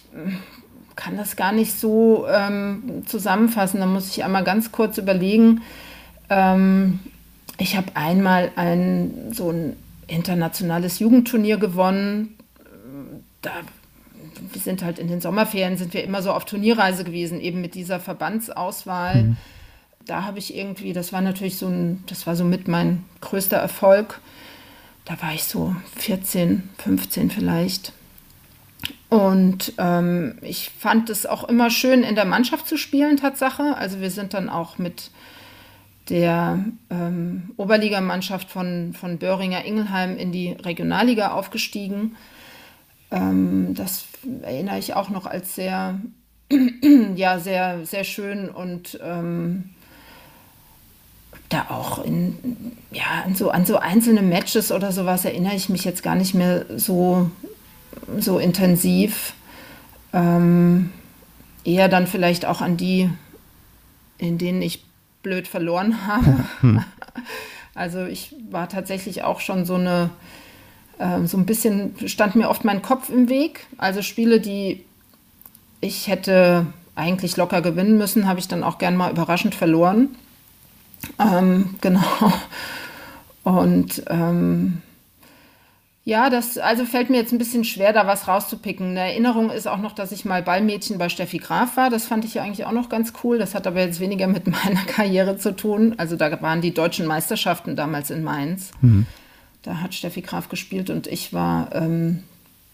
[1.01, 3.79] kann das gar nicht so ähm, zusammenfassen.
[3.79, 5.61] Da muss ich einmal ganz kurz überlegen.
[6.29, 6.99] Ähm,
[7.57, 12.37] ich habe einmal ein so ein internationales Jugendturnier gewonnen.
[13.41, 13.49] Da
[14.53, 17.73] wir sind halt in den Sommerferien sind wir immer so auf Turnierreise gewesen, eben mit
[17.73, 19.23] dieser Verbandsauswahl.
[19.23, 19.37] Mhm.
[20.05, 23.57] Da habe ich irgendwie, das war natürlich so ein, das war so mit mein größter
[23.57, 24.19] Erfolg.
[25.05, 27.91] Da war ich so 14, 15 vielleicht.
[29.11, 33.75] Und ähm, ich fand es auch immer schön, in der Mannschaft zu spielen, Tatsache.
[33.75, 35.11] Also wir sind dann auch mit
[36.07, 42.15] der ähm, Oberligamannschaft von, von Böhringer Ingelheim in die Regionalliga aufgestiegen.
[43.11, 44.05] Ähm, das
[44.43, 45.99] erinnere ich auch noch als sehr,
[47.15, 49.71] ja, sehr, sehr schön und ähm,
[51.49, 52.37] da auch in,
[52.93, 56.33] ja, an so, an so einzelne Matches oder sowas erinnere ich mich jetzt gar nicht
[56.33, 57.29] mehr so,
[58.17, 59.33] so intensiv.
[60.13, 60.91] Ähm,
[61.63, 63.09] eher dann vielleicht auch an die,
[64.17, 64.83] in denen ich
[65.23, 66.45] blöd verloren habe.
[66.61, 66.83] Hm.
[67.73, 70.09] Also ich war tatsächlich auch schon so eine,
[70.97, 73.67] äh, so ein bisschen, stand mir oft mein Kopf im Weg.
[73.77, 74.83] Also Spiele, die
[75.79, 80.09] ich hätte eigentlich locker gewinnen müssen, habe ich dann auch gern mal überraschend verloren.
[81.19, 82.33] Ähm, genau.
[83.43, 84.81] Und ähm,
[86.03, 88.91] ja, das also fällt mir jetzt ein bisschen schwer, da was rauszupicken.
[88.91, 91.91] Eine Erinnerung ist auch noch, dass ich mal Ballmädchen bei Steffi Graf war.
[91.91, 93.37] Das fand ich ja eigentlich auch noch ganz cool.
[93.37, 95.93] Das hat aber jetzt weniger mit meiner Karriere zu tun.
[95.97, 98.71] Also da waren die deutschen Meisterschaften damals in Mainz.
[98.81, 99.05] Mhm.
[99.61, 102.23] Da hat Steffi Graf gespielt und ich war ähm,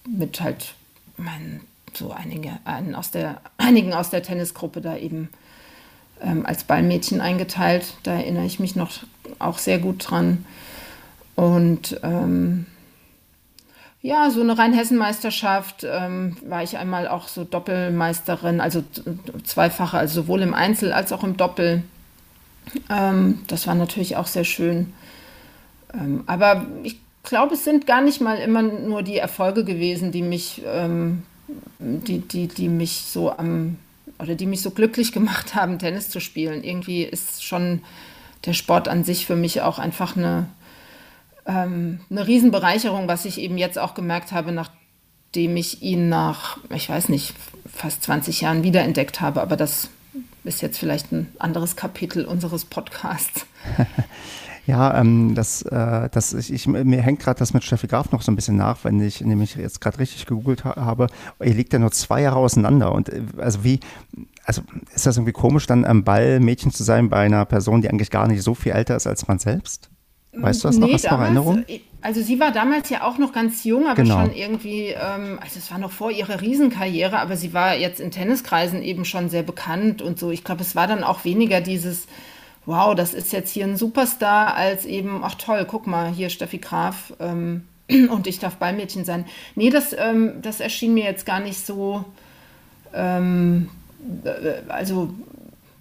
[0.07, 0.73] mit halt
[1.17, 1.59] meinen
[1.93, 5.27] so einige, einen aus der, einigen aus der Tennisgruppe da eben
[6.21, 7.95] ähm, als Ballmädchen eingeteilt.
[8.03, 8.91] Da erinnere ich mich noch
[9.37, 10.45] auch sehr gut dran.
[11.35, 12.67] Und ähm,
[14.07, 18.81] ja, so eine Rheinhessen-Meisterschaft ähm, war ich einmal auch so Doppelmeisterin, also
[19.43, 21.83] zweifache, also sowohl im Einzel als auch im Doppel.
[22.89, 24.93] Ähm, das war natürlich auch sehr schön.
[25.93, 30.21] Ähm, aber ich glaube, es sind gar nicht mal immer nur die Erfolge gewesen, die
[30.21, 31.23] mich, ähm,
[31.77, 33.75] die, die, die mich so am
[34.19, 36.63] oder die mich so glücklich gemacht haben, Tennis zu spielen.
[36.63, 37.81] Irgendwie ist schon
[38.45, 40.47] der Sport an sich für mich auch einfach eine
[41.47, 46.89] ähm, eine Riesenbereicherung, was ich eben jetzt auch gemerkt habe, nachdem ich ihn nach, ich
[46.89, 47.33] weiß nicht,
[47.71, 49.41] fast 20 Jahren wiederentdeckt habe.
[49.41, 49.89] Aber das
[50.43, 53.45] ist jetzt vielleicht ein anderes Kapitel unseres Podcasts.
[54.67, 58.21] Ja, ähm, das, äh, das ich, ich, mir hängt gerade das mit Steffi Graf noch
[58.21, 61.07] so ein bisschen nach, wenn ich nämlich jetzt gerade richtig gegoogelt ha habe.
[61.41, 62.91] Ihr liegt ja nur zwei Jahre auseinander.
[62.91, 63.79] Und äh, also wie,
[64.43, 67.89] also ist das irgendwie komisch, dann am Ball Mädchen zu sein bei einer Person, die
[67.89, 69.89] eigentlich gar nicht so viel älter ist als man selbst?
[70.33, 70.99] Weißt du das nee, noch?
[71.01, 71.65] Du noch Erinnerung?
[71.67, 74.21] Äh, also sie war damals ja auch noch ganz jung, aber genau.
[74.21, 78.11] schon irgendwie, ähm, also es war noch vor ihrer Riesenkarriere, aber sie war jetzt in
[78.11, 80.31] Tenniskreisen eben schon sehr bekannt und so.
[80.31, 82.07] Ich glaube, es war dann auch weniger dieses,
[82.65, 86.59] wow, das ist jetzt hier ein Superstar, als eben, ach toll, guck mal, hier Steffi
[86.59, 89.25] Graf ähm, und ich darf Ballmädchen sein.
[89.55, 92.05] Nee, das, ähm, das erschien mir jetzt gar nicht so,
[92.93, 93.69] ähm,
[94.23, 95.09] äh, also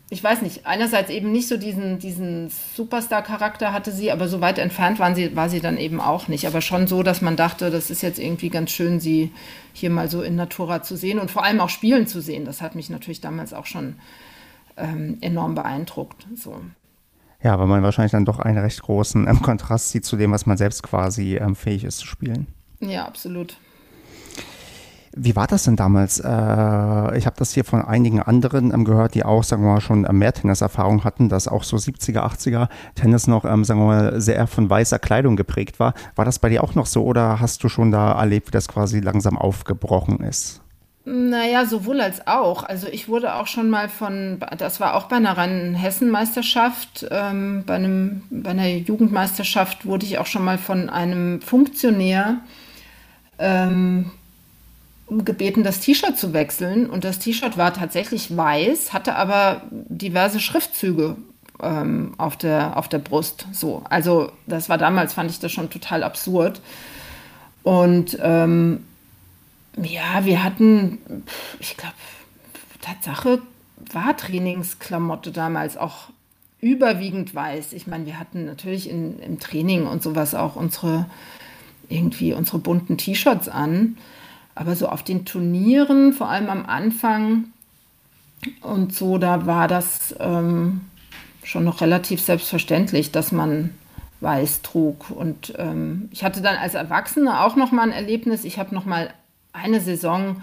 [0.08, 4.58] ich weiß nicht, einerseits eben nicht so diesen, diesen Superstar-Charakter hatte sie, aber so weit
[4.58, 6.46] entfernt waren sie, war sie dann eben auch nicht.
[6.46, 9.32] Aber schon so, dass man dachte, das ist jetzt irgendwie ganz schön, sie
[9.72, 12.44] hier mal so in Natura zu sehen und vor allem auch spielen zu sehen.
[12.44, 13.96] Das hat mich natürlich damals auch schon
[14.76, 16.28] ähm, enorm beeindruckt.
[16.36, 16.60] So.
[17.42, 20.46] Ja, weil man wahrscheinlich dann doch einen recht großen ähm, Kontrast sieht zu dem, was
[20.46, 22.46] man selbst quasi ähm, fähig ist zu spielen.
[22.78, 23.56] Ja, absolut.
[25.18, 26.20] Wie war das denn damals?
[26.20, 26.26] Äh,
[27.16, 30.02] ich habe das hier von einigen anderen ähm, gehört, die auch, sagen wir mal, schon
[30.02, 34.46] mehr Tenniserfahrung hatten, dass auch so 70er, 80er Tennis noch, ähm, sagen wir mal, sehr
[34.46, 35.94] von weißer Kleidung geprägt war.
[36.16, 38.68] War das bei dir auch noch so oder hast du schon da erlebt, wie das
[38.68, 40.60] quasi langsam aufgebrochen ist?
[41.06, 42.64] Naja, sowohl als auch.
[42.64, 47.78] Also ich wurde auch schon mal von, das war auch bei einer Rhein-Hessen-Meisterschaft, ähm, bei,
[48.28, 52.40] bei einer Jugendmeisterschaft wurde ich auch schon mal von einem Funktionär
[53.38, 54.10] ähm,
[55.08, 56.90] gebeten, das T-Shirt zu wechseln.
[56.90, 61.16] Und das T-Shirt war tatsächlich weiß, hatte aber diverse Schriftzüge
[61.62, 63.46] ähm, auf, der, auf der Brust.
[63.52, 63.82] So.
[63.88, 66.60] Also, das war damals, fand ich das schon total absurd.
[67.62, 68.84] Und ähm,
[69.76, 70.98] ja, wir hatten,
[71.60, 71.94] ich glaube,
[72.80, 73.42] Tatsache
[73.92, 76.08] war Trainingsklamotte damals auch
[76.60, 77.72] überwiegend weiß.
[77.72, 81.06] Ich meine, wir hatten natürlich in, im Training und sowas auch unsere
[81.88, 83.96] irgendwie unsere bunten T-Shirts an.
[84.56, 87.44] Aber so auf den Turnieren, vor allem am Anfang
[88.62, 90.80] und so, da war das ähm,
[91.44, 93.70] schon noch relativ selbstverständlich, dass man
[94.20, 95.10] weiß trug.
[95.10, 98.44] Und ähm, ich hatte dann als Erwachsene auch noch mal ein Erlebnis.
[98.44, 99.12] Ich habe noch mal
[99.52, 100.42] eine Saison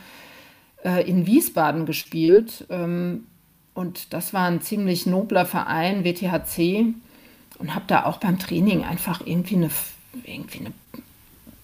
[0.84, 2.65] äh, in Wiesbaden gespielt.
[2.69, 3.26] Ähm,
[3.73, 6.93] und das war ein ziemlich nobler Verein, WTHC.
[7.60, 9.69] Und habe da auch beim Training einfach irgendwie eine,
[10.23, 10.71] irgendwie eine,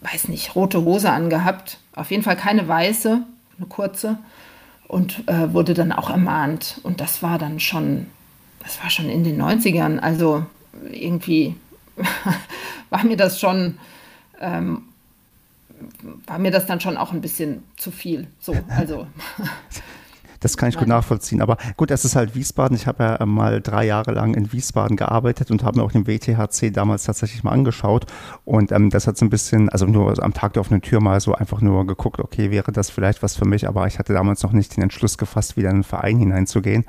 [0.01, 1.79] weiß nicht, rote Hose angehabt.
[1.93, 3.21] Auf jeden Fall keine weiße,
[3.57, 4.17] eine kurze.
[4.88, 6.79] Und äh, wurde dann auch ermahnt.
[6.83, 8.07] Und das war dann schon,
[8.63, 9.99] das war schon in den 90ern.
[9.99, 10.45] Also
[10.91, 11.55] irgendwie
[12.89, 13.77] war mir das schon
[14.39, 14.83] ähm,
[16.25, 18.27] war mir das dann schon auch ein bisschen zu viel.
[18.39, 19.07] So, also.
[20.39, 21.41] Das kann ich gut nachvollziehen.
[21.41, 22.75] Aber gut, es ist halt Wiesbaden.
[22.75, 26.08] Ich habe ja mal drei Jahre lang in Wiesbaden gearbeitet und habe mir auch den
[26.08, 28.06] WTHC damals tatsächlich mal angeschaut.
[28.45, 31.19] Und ähm, das hat so ein bisschen, also nur am Tag der offenen Tür mal
[31.19, 33.67] so einfach nur geguckt, okay, wäre das vielleicht was für mich.
[33.67, 36.86] Aber ich hatte damals noch nicht den Entschluss gefasst, wieder in einen Verein hineinzugehen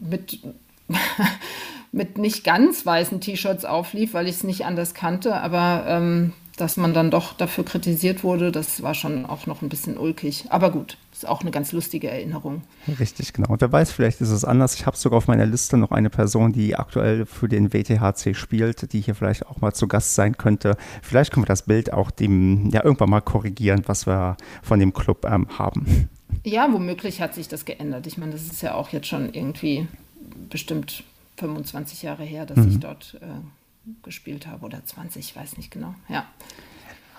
[0.07, 0.41] mit,
[1.91, 5.33] mit nicht ganz weißen T-Shirts auflief, weil ich es nicht anders kannte.
[5.37, 9.69] Aber ähm, dass man dann doch dafür kritisiert wurde, das war schon auch noch ein
[9.69, 10.45] bisschen ulkig.
[10.49, 12.61] Aber gut, ist auch eine ganz lustige Erinnerung.
[12.99, 13.49] Richtig, genau.
[13.49, 14.75] Und wer weiß, vielleicht ist es anders.
[14.75, 18.93] Ich habe sogar auf meiner Liste noch eine Person, die aktuell für den WTHC spielt,
[18.93, 20.77] die hier vielleicht auch mal zu Gast sein könnte.
[21.01, 24.93] Vielleicht können wir das Bild auch dem ja irgendwann mal korrigieren, was wir von dem
[24.93, 26.09] Club ähm, haben.
[26.43, 28.05] Ja, womöglich hat sich das geändert.
[28.05, 29.87] Ich meine, das ist ja auch jetzt schon irgendwie
[30.49, 31.03] bestimmt
[31.37, 32.69] 25 Jahre her, dass mhm.
[32.69, 33.25] ich dort äh,
[34.03, 35.93] gespielt habe oder 20, ich weiß nicht genau.
[36.07, 36.25] Ja.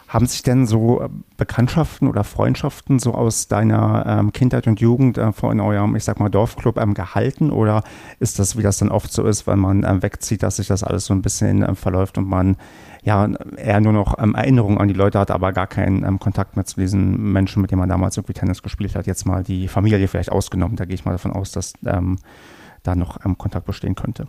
[0.07, 5.18] Haben sich denn so äh, Bekanntschaften oder Freundschaften so aus deiner ähm, Kindheit und Jugend
[5.18, 7.50] äh, in eurem, ich sag mal, Dorfclub ähm, gehalten?
[7.50, 7.83] Oder
[8.20, 10.85] ist das, wie das dann oft so ist, wenn man ähm, wegzieht, dass sich das
[10.85, 12.57] alles so ein bisschen ähm, verläuft und man
[13.03, 16.55] ja eher nur noch ähm, Erinnerungen an die Leute hat, aber gar keinen ähm, Kontakt
[16.55, 19.07] mehr zu diesen Menschen, mit denen man damals irgendwie Tennis gespielt hat?
[19.07, 23.18] Jetzt mal die Familie vielleicht ausgenommen, da gehe ich mal davon aus, dass da noch
[23.38, 24.27] Kontakt bestehen könnte.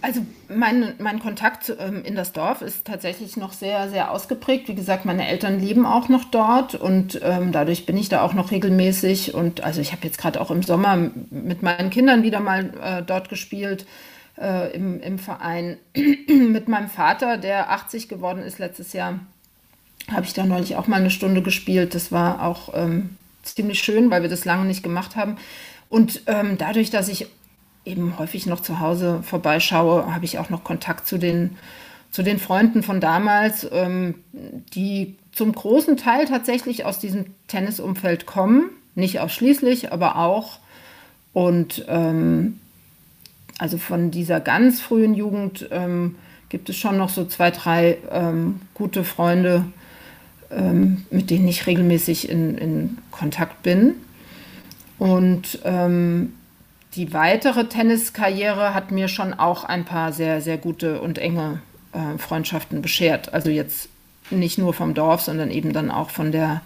[0.00, 4.68] Also mein, mein Kontakt ähm, in das Dorf ist tatsächlich noch sehr, sehr ausgeprägt.
[4.68, 8.32] Wie gesagt, meine Eltern leben auch noch dort und ähm, dadurch bin ich da auch
[8.32, 9.34] noch regelmäßig.
[9.34, 13.02] Und also ich habe jetzt gerade auch im Sommer mit meinen Kindern wieder mal äh,
[13.02, 13.86] dort gespielt
[14.40, 15.78] äh, im, im Verein.
[16.28, 19.18] mit meinem Vater, der 80 geworden ist letztes Jahr,
[20.12, 21.96] habe ich da neulich auch mal eine Stunde gespielt.
[21.96, 25.38] Das war auch ähm, ziemlich schön, weil wir das lange nicht gemacht haben.
[25.88, 27.26] Und ähm, dadurch, dass ich
[27.88, 31.56] eben häufig noch zu Hause vorbeischaue, habe ich auch noch Kontakt zu den,
[32.10, 34.16] zu den Freunden von damals, ähm,
[34.74, 38.70] die zum großen Teil tatsächlich aus diesem Tennisumfeld kommen.
[38.94, 40.58] Nicht ausschließlich, aber auch.
[41.32, 42.58] Und ähm,
[43.58, 46.16] also von dieser ganz frühen Jugend ähm,
[46.48, 49.64] gibt es schon noch so zwei, drei ähm, gute Freunde,
[50.50, 53.94] ähm, mit denen ich regelmäßig in, in Kontakt bin.
[54.98, 56.32] Und ähm,
[56.94, 61.60] die weitere Tenniskarriere hat mir schon auch ein paar sehr, sehr gute und enge
[61.92, 63.32] äh, Freundschaften beschert.
[63.32, 63.88] Also jetzt
[64.30, 66.62] nicht nur vom Dorf, sondern eben dann auch von der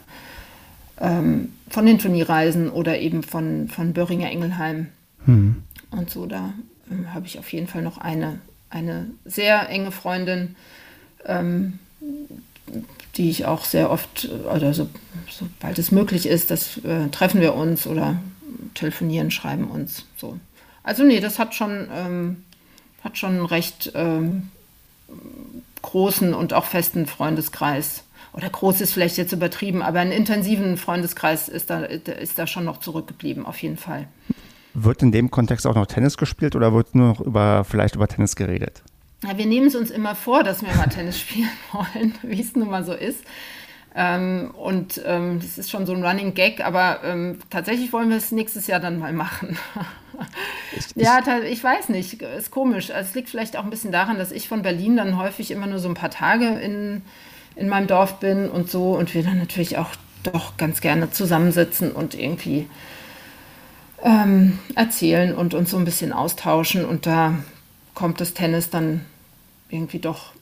[1.00, 4.88] ähm, von den Turnierreisen oder eben von, von Böhringer Engelheim.
[5.24, 5.62] Hm.
[5.90, 6.52] Und so, da
[6.90, 8.38] ähm, habe ich auf jeden Fall noch eine,
[8.70, 10.54] eine sehr enge Freundin,
[11.24, 11.78] ähm,
[13.16, 14.88] die ich auch sehr oft, oder so,
[15.30, 18.20] sobald es möglich ist, das äh, treffen wir uns oder
[18.74, 20.06] telefonieren, schreiben uns.
[20.16, 20.38] So.
[20.82, 22.44] Also nee, das hat schon, ähm,
[23.04, 24.50] hat schon einen recht ähm,
[25.82, 28.04] großen und auch festen Freundeskreis.
[28.32, 32.64] Oder groß ist vielleicht jetzt übertrieben, aber einen intensiven Freundeskreis ist da, ist da schon
[32.64, 34.08] noch zurückgeblieben, auf jeden Fall.
[34.74, 38.08] Wird in dem Kontext auch noch Tennis gespielt oder wird nur noch über, vielleicht über
[38.08, 38.82] Tennis geredet?
[39.22, 42.56] Ja, wir nehmen es uns immer vor, dass wir mal Tennis spielen wollen, wie es
[42.56, 43.22] nun mal so ist.
[43.94, 48.16] Ähm, und ähm, das ist schon so ein Running Gag, aber ähm, tatsächlich wollen wir
[48.16, 49.58] es nächstes Jahr dann mal machen.
[50.94, 52.90] ja, ich weiß nicht, ist komisch.
[52.90, 55.66] Also es liegt vielleicht auch ein bisschen daran, dass ich von Berlin dann häufig immer
[55.66, 57.02] nur so ein paar Tage in,
[57.54, 59.90] in meinem Dorf bin und so und wir dann natürlich auch
[60.22, 62.68] doch ganz gerne zusammensitzen und irgendwie
[64.02, 67.34] ähm, erzählen und uns so ein bisschen austauschen und da
[67.94, 69.04] kommt das Tennis dann
[69.68, 70.32] irgendwie doch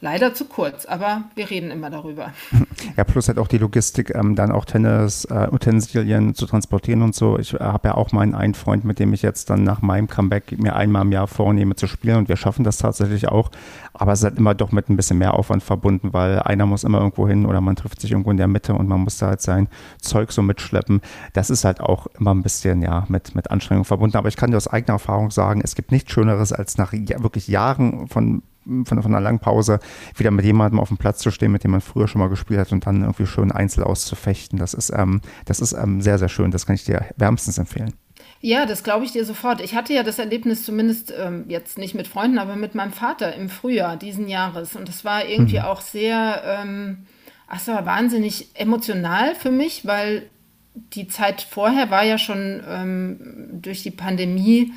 [0.00, 2.32] leider zu kurz, aber wir reden immer darüber.
[2.96, 7.38] Ja, plus halt auch die Logistik, ähm, dann auch Tennis-Utensilien äh, zu transportieren und so.
[7.38, 10.58] Ich habe ja auch meinen einen Freund, mit dem ich jetzt dann nach meinem Comeback
[10.58, 13.50] mir einmal im Jahr vornehme zu spielen und wir schaffen das tatsächlich auch.
[13.94, 16.84] Aber es ist halt immer doch mit ein bisschen mehr Aufwand verbunden, weil einer muss
[16.84, 19.28] immer irgendwo hin oder man trifft sich irgendwo in der Mitte und man muss da
[19.28, 19.68] halt sein
[20.00, 21.00] Zeug so mitschleppen.
[21.32, 24.16] Das ist halt auch immer ein bisschen, ja, mit, mit Anstrengung verbunden.
[24.16, 27.22] Aber ich kann dir aus eigener Erfahrung sagen, es gibt nichts Schöneres, als nach ja,
[27.22, 29.80] wirklich Jahren von von, von einer langen Pause
[30.16, 32.60] wieder mit jemandem auf dem Platz zu stehen, mit dem man früher schon mal gespielt
[32.60, 34.58] hat und dann irgendwie schön Einzel auszufechten.
[34.58, 36.50] Das ist, ähm, das ist ähm, sehr, sehr schön.
[36.50, 37.94] Das kann ich dir wärmstens empfehlen.
[38.40, 39.60] Ja, das glaube ich dir sofort.
[39.60, 43.34] Ich hatte ja das Erlebnis zumindest ähm, jetzt nicht mit Freunden, aber mit meinem Vater
[43.34, 44.74] im Frühjahr diesen Jahres.
[44.74, 45.64] Und das war irgendwie mhm.
[45.64, 47.06] auch sehr, ähm,
[47.46, 50.28] ach so, wahnsinnig emotional für mich, weil
[50.74, 53.20] die Zeit vorher war ja schon ähm,
[53.52, 54.72] durch die Pandemie,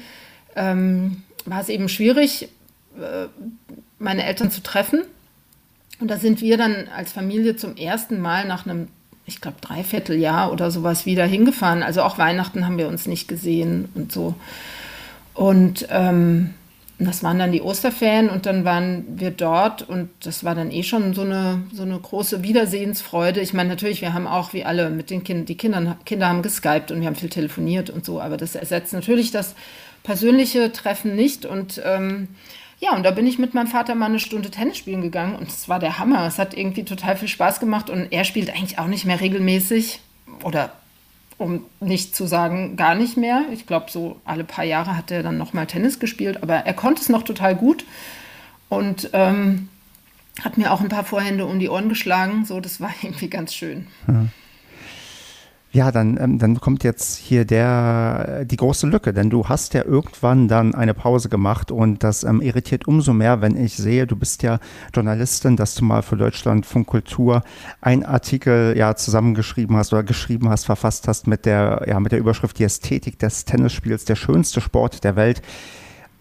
[0.55, 2.49] ähm, war es eben schwierig,
[3.99, 5.01] meine Eltern zu treffen.
[5.99, 8.89] Und da sind wir dann als Familie zum ersten Mal nach einem,
[9.25, 11.83] ich glaube, Dreivierteljahr oder sowas wieder hingefahren.
[11.83, 14.35] Also auch Weihnachten haben wir uns nicht gesehen und so.
[15.33, 16.53] Und ähm,
[16.97, 20.83] das waren dann die Osterferien und dann waren wir dort und das war dann eh
[20.83, 23.41] schon so eine, so eine große Wiedersehensfreude.
[23.41, 26.41] Ich meine, natürlich, wir haben auch wie alle mit den Kindern, die Kinder, Kinder haben
[26.41, 29.55] geskypt und wir haben viel telefoniert und so, aber das ersetzt natürlich das
[30.03, 32.29] persönliche Treffen nicht und ähm,
[32.79, 35.47] ja, und da bin ich mit meinem Vater mal eine Stunde Tennis spielen gegangen und
[35.47, 36.25] es war der Hammer.
[36.27, 40.01] Es hat irgendwie total viel Spaß gemacht und er spielt eigentlich auch nicht mehr regelmäßig
[40.43, 40.71] oder
[41.37, 43.43] um nicht zu sagen, gar nicht mehr.
[43.51, 47.01] Ich glaube, so alle paar Jahre hat er dann nochmal Tennis gespielt, aber er konnte
[47.01, 47.85] es noch total gut
[48.69, 49.69] und ähm,
[50.43, 52.45] hat mir auch ein paar Vorhände um die Ohren geschlagen.
[52.45, 53.87] So, das war irgendwie ganz schön.
[54.07, 54.25] Ja.
[55.75, 59.73] Ja, dann, ähm, dann kommt jetzt hier der, äh, die große Lücke, denn du hast
[59.73, 64.07] ja irgendwann dann eine Pause gemacht und das ähm, irritiert umso mehr, wenn ich sehe,
[64.07, 64.59] du bist ja
[64.93, 67.43] Journalistin, dass du mal für Deutschland Funk Kultur
[67.81, 72.19] ein Artikel ja zusammengeschrieben hast oder geschrieben hast, verfasst hast mit der, ja, mit der
[72.19, 75.41] Überschrift Die Ästhetik des Tennisspiels, der schönste Sport der Welt.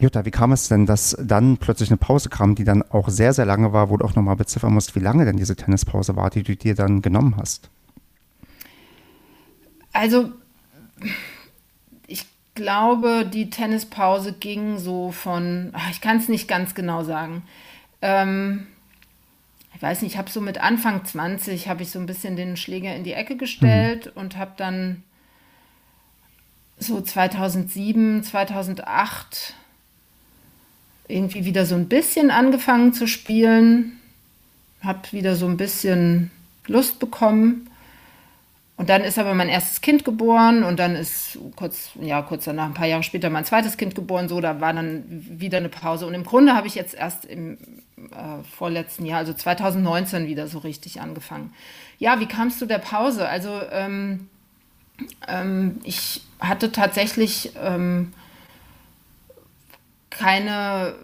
[0.01, 3.33] Jutta, wie kam es denn, dass dann plötzlich eine Pause kam, die dann auch sehr,
[3.33, 6.31] sehr lange war, wo du auch nochmal beziffern musst, wie lange denn diese Tennispause war,
[6.31, 7.71] die du dir dann genommen hast?
[9.95, 10.33] Also,
[12.09, 17.43] ich glaube, die Tennispause ging so von, ich kann es nicht ganz genau sagen.
[18.03, 18.67] Ähm,
[19.75, 22.57] ich weiß nicht, ich habe so mit Anfang 20 habe ich so ein bisschen den
[22.57, 24.21] Schläger in die Ecke gestellt mhm.
[24.21, 25.05] und habe dann
[26.77, 29.55] so 2007, 2008
[31.07, 34.01] irgendwie wieder so ein bisschen angefangen zu spielen,
[34.81, 36.33] habe wieder so ein bisschen
[36.67, 37.71] Lust bekommen
[38.77, 42.67] und dann ist aber mein erstes Kind geboren und dann ist kurz, ja, kurz danach,
[42.67, 44.29] ein paar Jahre später, mein zweites Kind geboren.
[44.29, 46.07] So, da war dann wieder eine Pause.
[46.07, 47.57] Und im Grunde habe ich jetzt erst im
[47.97, 51.55] äh, vorletzten Jahr, also 2019, wieder so richtig angefangen.
[52.01, 53.29] Ja, wie kamst du der Pause?
[53.29, 54.29] Also, ähm,
[55.29, 58.13] ähm, ich hatte tatsächlich ähm,
[60.11, 60.97] keine,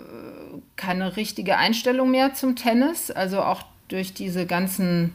[0.74, 3.12] keine richtige Einstellung mehr zum Tennis.
[3.12, 5.14] Also auch durch diese ganzen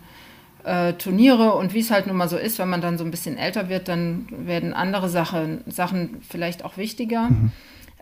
[0.65, 3.11] äh, Turniere und wie es halt nun mal so ist, wenn man dann so ein
[3.11, 7.29] bisschen älter wird, dann werden andere Sache, Sachen vielleicht auch wichtiger.
[7.29, 7.51] Mhm.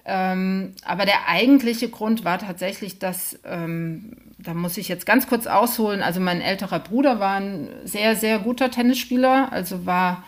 [0.05, 5.47] Ähm, aber der eigentliche Grund war tatsächlich, dass, ähm, da muss ich jetzt ganz kurz
[5.47, 10.23] ausholen, also mein älterer Bruder war ein sehr, sehr guter Tennisspieler, also war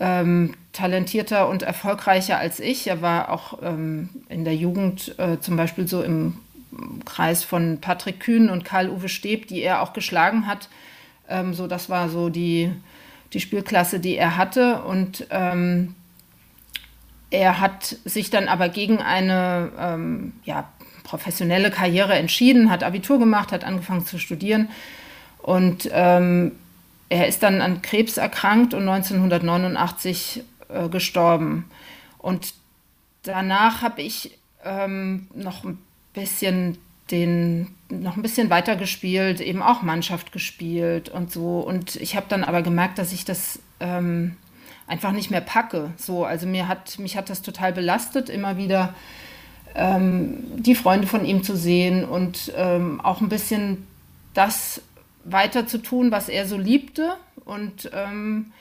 [0.00, 2.86] ähm, talentierter und erfolgreicher als ich.
[2.86, 6.34] Er war auch ähm, in der Jugend äh, zum Beispiel so im
[7.04, 10.68] Kreis von Patrick Kühn und Karl-Uwe Steb, die er auch geschlagen hat,
[11.28, 12.72] ähm, so, das war so die,
[13.32, 14.82] die Spielklasse, die er hatte.
[14.82, 15.94] Und ähm,
[17.30, 20.68] er hat sich dann aber gegen eine ähm, ja,
[21.04, 24.68] professionelle Karriere entschieden, hat Abitur gemacht, hat angefangen zu studieren
[25.48, 26.52] und ähm,
[27.08, 31.64] er ist dann an Krebs erkrankt und 1989 äh, gestorben.
[32.18, 32.52] Und
[33.22, 35.78] danach habe ich ähm, noch ein
[36.12, 36.76] bisschen
[37.10, 41.60] den noch ein bisschen weiter gespielt, eben auch Mannschaft gespielt und so.
[41.60, 44.36] Und ich habe dann aber gemerkt, dass ich das ähm,
[44.86, 45.90] einfach nicht mehr packe.
[45.96, 48.94] So, also mir hat mich hat das total belastet, immer wieder
[49.74, 53.86] ähm, die Freunde von ihm zu sehen und ähm, auch ein bisschen
[54.34, 54.82] das
[55.24, 57.14] weiter zu tun, was er so liebte.
[57.44, 58.52] Und ähm,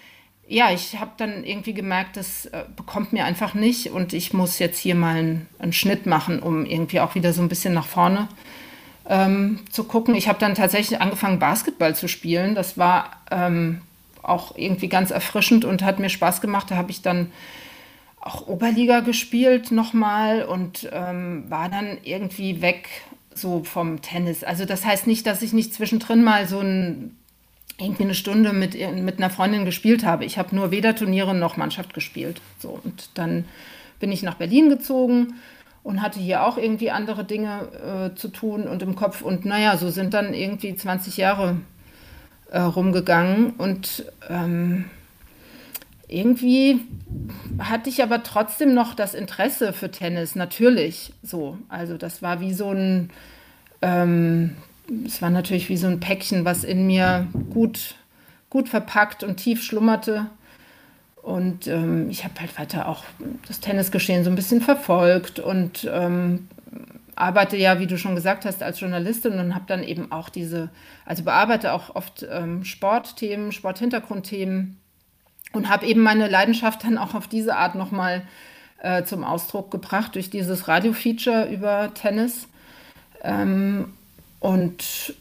[0.47, 4.59] ja, ich habe dann irgendwie gemerkt, das äh, bekommt mir einfach nicht und ich muss
[4.59, 7.85] jetzt hier mal einen, einen Schnitt machen, um irgendwie auch wieder so ein bisschen nach
[7.85, 8.29] vorne
[9.07, 10.15] ähm, zu gucken.
[10.15, 12.55] Ich habe dann tatsächlich angefangen, Basketball zu spielen.
[12.55, 13.81] Das war ähm,
[14.21, 16.71] auch irgendwie ganz erfrischend und hat mir Spaß gemacht.
[16.71, 17.31] Da habe ich dann
[18.19, 22.89] auch Oberliga gespielt nochmal und ähm, war dann irgendwie weg
[23.33, 24.43] so vom Tennis.
[24.43, 27.15] Also das heißt nicht, dass ich nicht zwischendrin mal so ein
[27.79, 30.25] irgendwie eine Stunde mit, mit einer Freundin gespielt habe.
[30.25, 32.41] Ich habe nur weder Turniere noch Mannschaft gespielt.
[32.57, 33.45] So, und dann
[33.99, 35.35] bin ich nach Berlin gezogen
[35.87, 39.21] und hatte hier auch irgendwie andere Dinge äh, zu tun und im Kopf.
[39.21, 41.61] Und naja, so sind dann irgendwie 20 Jahre
[42.51, 43.51] äh, rumgegangen.
[43.51, 44.83] Und ähm,
[46.09, 46.81] irgendwie
[47.57, 51.57] hatte ich aber trotzdem noch das Interesse für Tennis, natürlich so.
[51.69, 53.09] Also das war wie so ein,
[53.81, 54.57] ähm,
[55.05, 57.95] es war natürlich wie so ein Päckchen, was in mir gut,
[58.49, 60.25] gut verpackt und tief schlummerte.
[61.27, 63.03] Und ähm, ich habe halt weiter auch
[63.49, 66.47] das Tennisgeschehen so ein bisschen verfolgt und ähm,
[67.15, 70.69] arbeite ja, wie du schon gesagt hast, als Journalistin und habe dann eben auch diese,
[71.05, 74.77] also bearbeite auch oft ähm, Sportthemen, Sporthintergrundthemen
[75.51, 78.21] und habe eben meine Leidenschaft dann auch auf diese Art nochmal
[78.81, 82.47] äh, zum Ausdruck gebracht durch dieses Radio-Feature über Tennis.
[83.21, 83.91] Ähm,
[84.39, 85.13] und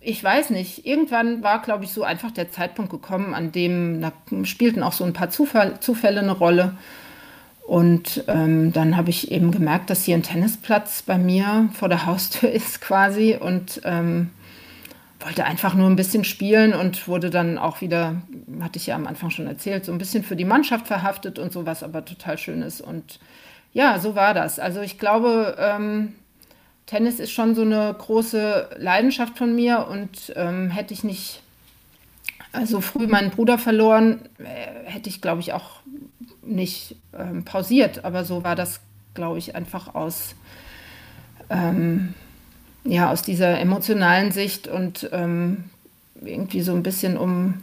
[0.00, 4.12] ich weiß nicht, irgendwann war, glaube ich, so einfach der Zeitpunkt gekommen, an dem da
[4.44, 6.76] spielten auch so ein paar Zufall, Zufälle eine Rolle.
[7.66, 12.06] Und ähm, dann habe ich eben gemerkt, dass hier ein Tennisplatz bei mir vor der
[12.06, 14.30] Haustür ist quasi und ähm,
[15.20, 18.22] wollte einfach nur ein bisschen spielen und wurde dann auch wieder,
[18.60, 21.52] hatte ich ja am Anfang schon erzählt, so ein bisschen für die Mannschaft verhaftet und
[21.52, 22.80] sowas, aber total schön ist.
[22.80, 23.20] Und
[23.74, 24.58] ja, so war das.
[24.58, 26.14] Also ich glaube, ähm,
[26.90, 31.40] Tennis ist schon so eine große Leidenschaft von mir und ähm, hätte ich nicht
[32.64, 35.82] so früh meinen Bruder verloren, äh, hätte ich, glaube ich, auch
[36.42, 38.04] nicht ähm, pausiert.
[38.04, 38.80] Aber so war das,
[39.14, 40.34] glaube ich, einfach aus,
[41.48, 42.14] ähm,
[42.82, 45.66] ja, aus dieser emotionalen Sicht und ähm,
[46.20, 47.62] irgendwie so ein bisschen, um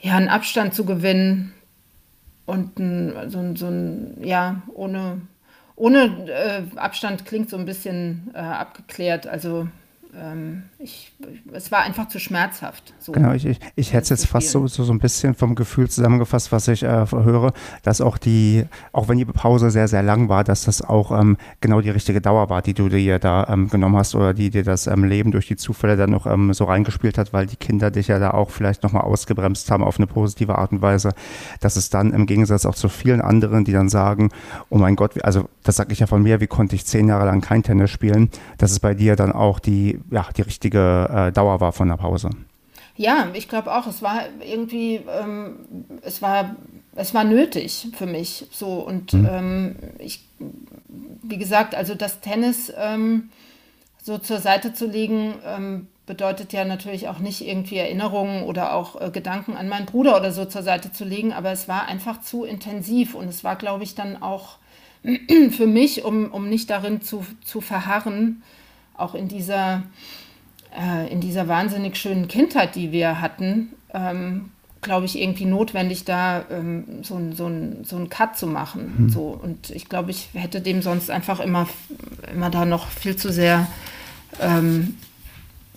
[0.00, 1.52] ja, einen Abstand zu gewinnen
[2.44, 5.20] und ein, so, so ein, ja, ohne
[5.80, 9.26] ohne äh, Abstand klingt so ein bisschen äh, abgeklärt.
[9.26, 9.66] Also
[10.14, 11.12] ähm, ich,
[11.52, 12.94] es war einfach zu schmerzhaft.
[12.98, 13.12] So.
[13.12, 15.88] Genau, ich, ich, ich hätte es jetzt fast so, so, so ein bisschen vom Gefühl
[15.88, 17.52] zusammengefasst, was ich äh, höre,
[17.82, 21.36] dass auch die, auch wenn die Pause sehr, sehr lang war, dass das auch ähm,
[21.60, 24.64] genau die richtige Dauer war, die du dir da ähm, genommen hast oder die dir
[24.64, 27.90] das ähm, Leben durch die Zufälle dann noch ähm, so reingespielt hat, weil die Kinder
[27.90, 31.12] dich ja da auch vielleicht nochmal ausgebremst haben auf eine positive Art und Weise,
[31.60, 34.30] dass es dann im Gegensatz auch zu vielen anderen, die dann sagen,
[34.70, 37.26] oh mein Gott, also das sage ich ja von mir, wie konnte ich zehn Jahre
[37.26, 41.32] lang kein Tennis spielen, dass es bei dir dann auch die ja, die richtige äh,
[41.32, 42.30] Dauer war von der Pause.
[42.96, 45.56] Ja, ich glaube auch, es war irgendwie, ähm,
[46.02, 46.56] es war,
[46.94, 49.28] es war nötig für mich so und mhm.
[49.30, 50.26] ähm, ich,
[51.22, 53.30] wie gesagt, also das Tennis ähm,
[54.02, 59.00] so zur Seite zu legen, ähm, bedeutet ja natürlich auch nicht irgendwie Erinnerungen oder auch
[59.00, 62.20] äh, Gedanken an meinen Bruder oder so zur Seite zu legen, aber es war einfach
[62.20, 64.58] zu intensiv und es war, glaube ich, dann auch
[65.50, 68.42] für mich, um, um nicht darin zu, zu verharren,
[69.00, 69.82] auch in dieser,
[70.78, 74.50] äh, in dieser wahnsinnig schönen Kindheit, die wir hatten, ähm,
[74.82, 77.50] glaube ich, irgendwie notwendig, da ähm, so, so,
[77.82, 78.94] so einen Cut zu machen.
[78.96, 79.10] Mhm.
[79.10, 79.38] So.
[79.42, 81.68] Und ich glaube, ich hätte dem sonst einfach immer,
[82.32, 83.66] immer da noch viel zu sehr,
[84.40, 84.96] ähm,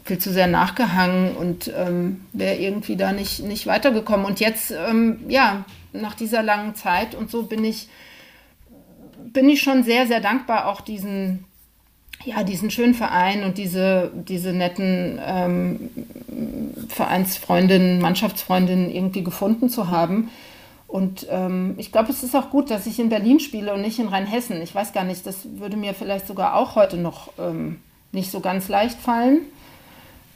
[0.06, 4.26] viel zu sehr nachgehangen und ähm, wäre irgendwie da nicht, nicht weitergekommen.
[4.26, 7.90] Und jetzt, ähm, ja, nach dieser langen Zeit und so bin ich,
[9.32, 11.46] bin ich schon sehr, sehr dankbar, auch diesen,
[12.26, 15.90] ja, diesen schönen Verein und diese, diese netten ähm,
[16.88, 20.30] Vereinsfreundinnen, Mannschaftsfreundinnen irgendwie gefunden zu haben.
[20.88, 23.98] Und ähm, ich glaube, es ist auch gut, dass ich in Berlin spiele und nicht
[23.98, 24.62] in Rheinhessen.
[24.62, 27.80] Ich weiß gar nicht, das würde mir vielleicht sogar auch heute noch ähm,
[28.12, 29.40] nicht so ganz leicht fallen.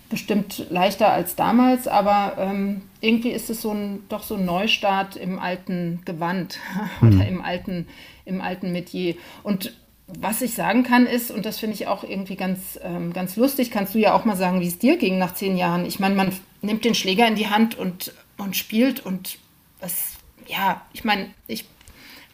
[0.09, 5.15] Bestimmt leichter als damals, aber ähm, irgendwie ist es so ein, doch so ein Neustart
[5.15, 6.57] im alten Gewand
[7.01, 7.07] mhm.
[7.17, 7.87] oder im alten,
[8.25, 9.15] im alten Metier.
[9.43, 9.73] Und
[10.07, 13.71] was ich sagen kann ist, und das finde ich auch irgendwie ganz, ähm, ganz lustig,
[13.71, 15.85] kannst du ja auch mal sagen, wie es dir ging nach zehn Jahren.
[15.85, 16.31] Ich meine, man
[16.61, 19.37] nimmt den Schläger in die Hand und, und spielt und
[19.81, 20.13] das,
[20.47, 21.65] ja, ich meine, ich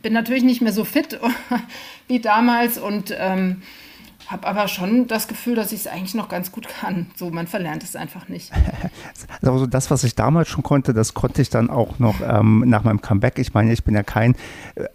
[0.03, 1.19] bin natürlich nicht mehr so fit
[2.07, 3.63] wie damals und ähm,
[4.33, 7.05] habe aber schon das Gefühl, dass ich es eigentlich noch ganz gut kann.
[7.15, 8.51] So, man verlernt es einfach nicht.
[9.41, 12.83] Also das, was ich damals schon konnte, das konnte ich dann auch noch ähm, nach
[12.83, 13.37] meinem Comeback.
[13.39, 14.35] Ich meine, ich bin ja kein,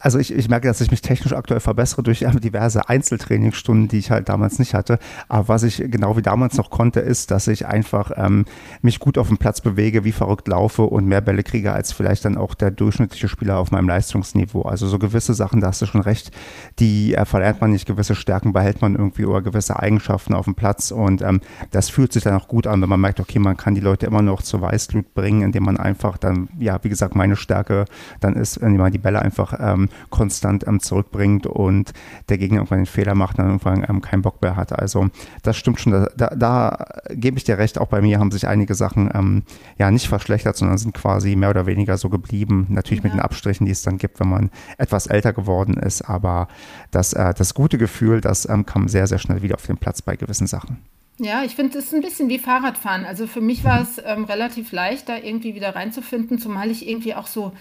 [0.00, 4.10] also ich, ich merke, dass ich mich technisch aktuell verbessere durch diverse Einzeltrainingsstunden, die ich
[4.10, 4.98] halt damals nicht hatte.
[5.28, 8.46] Aber was ich genau wie damals noch konnte, ist, dass ich einfach ähm,
[8.80, 12.24] mich gut auf dem Platz bewege, wie verrückt laufe und mehr Bälle kriege als vielleicht
[12.24, 14.62] dann auch der durchschnittliche Spieler auf meinem Leistungsniveau.
[14.62, 16.30] Also so gewisse Sachen, da hast du schon recht,
[16.78, 20.54] die äh, verlernt man nicht, gewisse Stärken behält man irgendwie oder gewisse Eigenschaften auf dem
[20.54, 20.90] Platz.
[20.90, 23.74] Und ähm, das fühlt sich dann auch gut an, wenn man merkt, okay, man kann
[23.74, 27.36] die Leute immer noch zur Weißglut bringen, indem man einfach dann, ja, wie gesagt, meine
[27.36, 27.84] Stärke
[28.20, 31.92] dann ist, indem man die Bälle einfach ähm, konstant ähm, zurückbringt und
[32.28, 34.78] der Gegner irgendwann den Fehler macht, dann irgendwann ähm, keinen Bock mehr hat.
[34.78, 35.08] Also
[35.42, 35.92] das stimmt schon.
[35.92, 39.42] Da, da, da gebe ich dir recht, auch bei mir haben sich einige Sachen ähm,
[39.78, 42.66] ja nicht verschlechtert, sondern sind quasi mehr oder weniger so geblieben.
[42.68, 43.08] Natürlich ja.
[43.08, 46.02] mit den Abstrichen, die es dann gibt, wenn man etwas älter geworden ist.
[46.02, 46.48] Aber
[46.90, 50.02] das, äh, das gute Gefühl, das ähm, kam sehr, sehr schnell wieder auf den Platz
[50.02, 50.78] bei gewissen Sachen.
[51.18, 53.04] Ja, ich finde, es ist ein bisschen wie Fahrradfahren.
[53.04, 57.14] Also für mich war es ähm, relativ leicht, da irgendwie wieder reinzufinden, zumal ich irgendwie
[57.14, 57.52] auch so,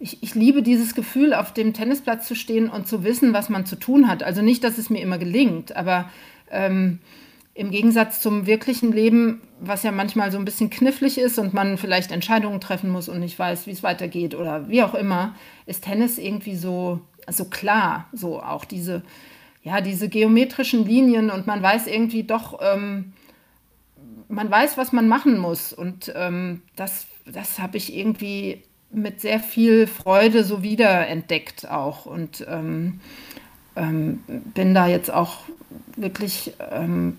[0.00, 3.66] ich, ich liebe dieses Gefühl, auf dem Tennisplatz zu stehen und zu wissen, was man
[3.66, 4.22] zu tun hat.
[4.22, 6.08] Also nicht, dass es mir immer gelingt, aber
[6.50, 6.98] ähm,
[7.52, 11.78] im Gegensatz zum wirklichen Leben, was ja manchmal so ein bisschen knifflig ist und man
[11.78, 15.34] vielleicht Entscheidungen treffen muss und nicht weiß, wie es weitergeht oder wie auch immer,
[15.66, 18.08] ist Tennis irgendwie so, so klar.
[18.12, 19.02] So auch diese
[19.64, 23.14] ja, diese geometrischen Linien und man weiß irgendwie doch, ähm,
[24.28, 25.72] man weiß, was man machen muss.
[25.72, 28.62] Und ähm, das, das habe ich irgendwie
[28.92, 32.06] mit sehr viel Freude so wiederentdeckt auch.
[32.06, 33.00] Und ähm,
[33.74, 34.20] ähm
[34.54, 35.38] bin da jetzt auch
[35.96, 37.18] wirklich ähm,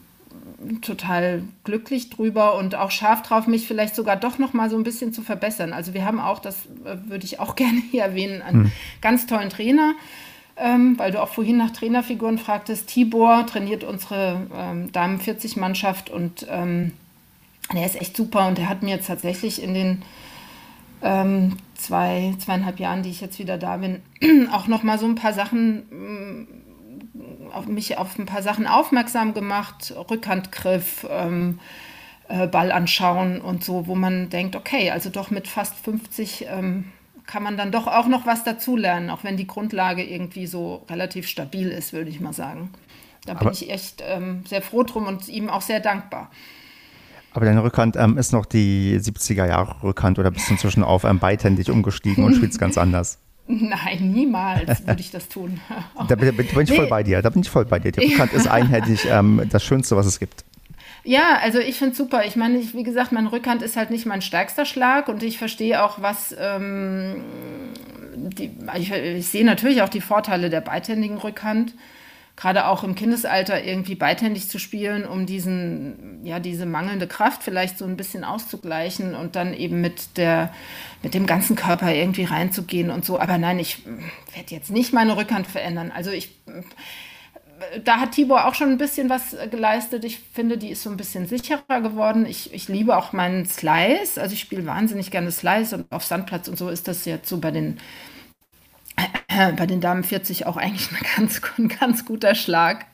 [0.82, 4.84] total glücklich drüber und auch scharf drauf, mich vielleicht sogar doch noch mal so ein
[4.84, 5.74] bisschen zu verbessern.
[5.74, 8.72] Also wir haben auch, das äh, würde ich auch gerne hier erwähnen, einen hm.
[9.02, 9.96] ganz tollen Trainer,
[10.58, 12.88] ähm, weil du auch vorhin nach Trainerfiguren fragtest.
[12.88, 16.93] Tibor trainiert unsere ähm, Damen 40 Mannschaft und ähm,
[17.74, 20.01] der ist echt super und der hat mir jetzt tatsächlich in den
[21.01, 24.01] ähm, zwei, zweieinhalb Jahren, die ich jetzt wieder da bin,
[24.51, 29.34] auch noch mal so ein paar Sachen mm, auf mich auf ein paar Sachen aufmerksam
[29.34, 31.60] gemacht, Rückhandgriff, ähm,
[32.28, 36.86] äh, Ball anschauen und so, wo man denkt, okay, also doch mit fast 50 ähm,
[37.28, 41.28] kann man dann doch auch noch was dazulernen, auch wenn die Grundlage irgendwie so relativ
[41.28, 42.69] stabil ist, würde ich mal sagen.
[43.26, 46.30] Da bin ich echt ähm, sehr froh drum und ihm auch sehr dankbar.
[47.34, 51.03] Aber deine Rückhand ähm, ist noch die 70er Jahre Rückhand oder bist du inzwischen auf
[51.03, 53.19] ähm, beidhändig umgestiegen und spielst ganz anders?
[53.47, 55.59] Nein, niemals würde ich das tun.
[56.07, 56.76] da, bin, bin ich nee.
[56.76, 57.21] voll bei dir.
[57.21, 57.91] Da bin ich voll bei dir.
[57.91, 60.45] Die Rückhand ist einhändig ähm, das Schönste, was es gibt.
[61.03, 62.25] Ja, also ich finde es super.
[62.25, 65.83] Ich meine, wie gesagt, mein Rückhand ist halt nicht mein stärkster Schlag und ich verstehe
[65.83, 67.21] auch, was ähm,
[68.15, 71.73] die, ich, ich sehe natürlich auch die Vorteile der beidhändigen Rückhand.
[72.38, 77.77] Gerade auch im Kindesalter irgendwie beidhändig zu spielen, um diesen, ja, diese mangelnde Kraft vielleicht
[77.77, 80.53] so ein bisschen auszugleichen und dann eben mit der,
[81.01, 83.19] mit dem ganzen Körper irgendwie reinzugehen und so.
[83.19, 83.86] Aber nein, ich
[84.33, 85.93] werde jetzt nicht meine Rückhand verändern.
[85.95, 86.36] Also ich
[87.84, 90.03] da hat Tibor auch schon ein bisschen was äh, geleistet.
[90.03, 92.26] Ich finde, die ist so ein bisschen sicherer geworden.
[92.26, 94.20] Ich, ich liebe auch meinen Slice.
[94.20, 97.38] Also ich spiele wahnsinnig gerne Slice und auf Sandplatz und so ist das jetzt so
[97.38, 97.78] bei den,
[99.28, 102.86] äh, bei den Damen 40 auch eigentlich ein ganz, ein ganz guter Schlag,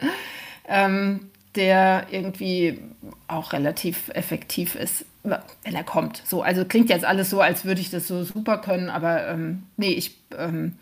[0.68, 2.80] ähm, der irgendwie
[3.28, 6.24] auch relativ effektiv ist, wenn er kommt.
[6.26, 9.64] So, also klingt jetzt alles so, als würde ich das so super können, aber ähm,
[9.78, 10.18] nee, ich.
[10.38, 10.78] Ähm,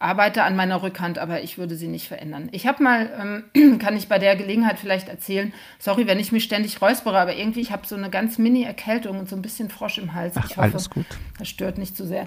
[0.00, 2.48] arbeite an meiner Rückhand, aber ich würde sie nicht verändern.
[2.52, 6.42] Ich habe mal, ähm, kann ich bei der Gelegenheit vielleicht erzählen, sorry, wenn ich mich
[6.42, 9.98] ständig räuspere, aber irgendwie, ich habe so eine ganz Mini-Erkältung und so ein bisschen Frosch
[9.98, 10.34] im Hals.
[10.36, 11.04] Ach, ich hoffe, alles gut.
[11.38, 12.26] das stört nicht zu sehr.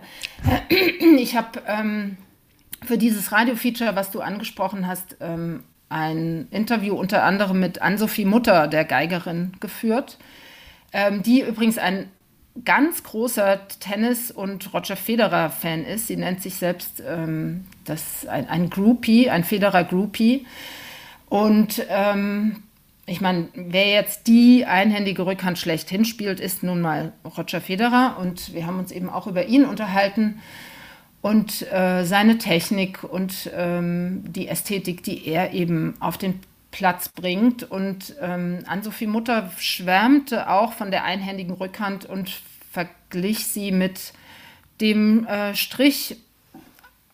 [1.18, 2.18] Ich habe ähm,
[2.84, 8.68] für dieses Radio-Feature, was du angesprochen hast, ähm, ein Interview unter anderem mit Ann-Sophie Mutter,
[8.68, 10.18] der Geigerin, geführt,
[10.92, 12.10] ähm, die übrigens ein
[12.66, 16.08] ganz großer Tennis- und Roger Federer-Fan ist.
[16.08, 20.46] Sie nennt sich selbst ähm, das, ein, ein Groupie, ein Federer-Groupie.
[21.30, 22.64] Und ähm,
[23.06, 28.18] ich meine, wer jetzt die einhändige Rückhand schlechthin spielt, ist nun mal Roger Federer.
[28.20, 30.40] Und wir haben uns eben auch über ihn unterhalten
[31.22, 36.40] und äh, seine Technik und ähm, die Ästhetik, die er eben auf den
[36.74, 37.64] Platz bringt.
[37.64, 44.12] Und ähm, Ann-Sophie Mutter schwärmte auch von der einhändigen Rückhand und verglich sie mit
[44.82, 46.18] dem äh, Strich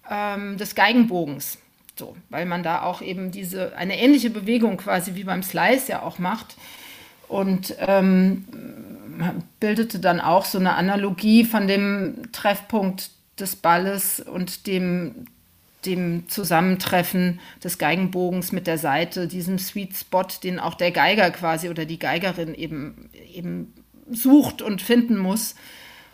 [0.10, 1.60] ähm, des Geigenbogens.
[1.96, 6.02] So, weil man da auch eben diese, eine ähnliche Bewegung quasi wie beim Slice ja
[6.02, 6.56] auch macht.
[7.28, 8.48] Und ähm,
[9.60, 15.26] bildete dann auch so eine Analogie von dem Treffpunkt des Balles und dem,
[15.86, 21.70] dem Zusammentreffen des Geigenbogens mit der Seite, diesem Sweet Spot, den auch der Geiger quasi
[21.70, 23.74] oder die Geigerin eben, eben
[24.12, 25.56] sucht und finden muss,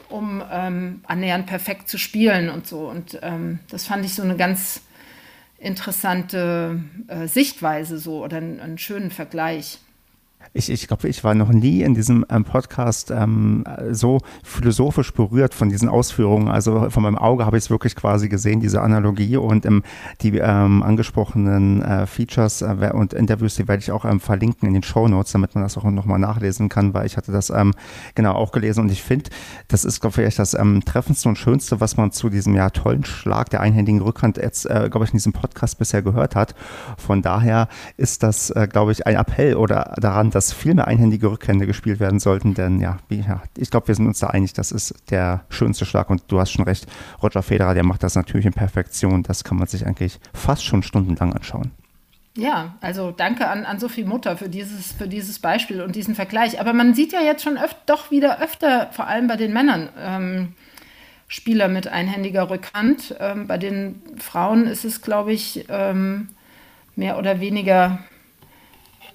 [0.10, 2.88] um ähm, annähernd perfekt zu spielen und so.
[2.88, 4.82] Und ähm, das fand ich so eine ganz
[5.58, 9.80] interessante äh, Sichtweise so oder einen, einen schönen Vergleich
[10.54, 15.54] ich, ich glaube, ich war noch nie in diesem ähm, Podcast ähm, so philosophisch berührt
[15.54, 16.48] von diesen Ausführungen.
[16.48, 19.84] Also von meinem Auge habe ich es wirklich quasi gesehen, diese Analogie und ähm,
[20.22, 24.74] die ähm, angesprochenen äh, Features äh, und Interviews, die werde ich auch ähm, verlinken in
[24.74, 27.74] den Show Notes, damit man das auch nochmal nachlesen kann, weil ich hatte das ähm,
[28.16, 29.30] genau auch gelesen und ich finde,
[29.68, 33.04] das ist, glaube ich, vielleicht das treffendste und schönste, was man zu diesem ja tollen
[33.04, 36.56] Schlag der einhändigen Rückhand jetzt, äh, glaube ich, in diesem Podcast bisher gehört hat.
[36.98, 37.68] Von daher
[37.98, 42.02] ist das, äh, glaube ich, ein Appell oder daran, dass viel mehr einhändige Rückhände gespielt
[42.02, 42.98] werden sollten, denn ja,
[43.56, 46.52] ich glaube, wir sind uns da einig, das ist der schönste Schlag und du hast
[46.52, 46.88] schon recht,
[47.24, 50.84] Roger Federer, der macht das natürlich in Perfektion, das kann man sich eigentlich fast schon
[50.84, 51.72] stundenlang anschauen.
[52.36, 56.60] Ja, also danke an, an Sophie Mutter für dieses, für dieses Beispiel und diesen Vergleich.
[56.60, 59.88] Aber man sieht ja jetzt schon öf doch wieder öfter, vor allem bei den Männern,
[59.98, 60.54] ähm,
[61.30, 63.16] Spieler mit einhändiger Rückhand.
[63.22, 66.28] Ähm, bei den Frauen ist es, glaube ich, ähm,
[66.98, 68.00] mehr oder weniger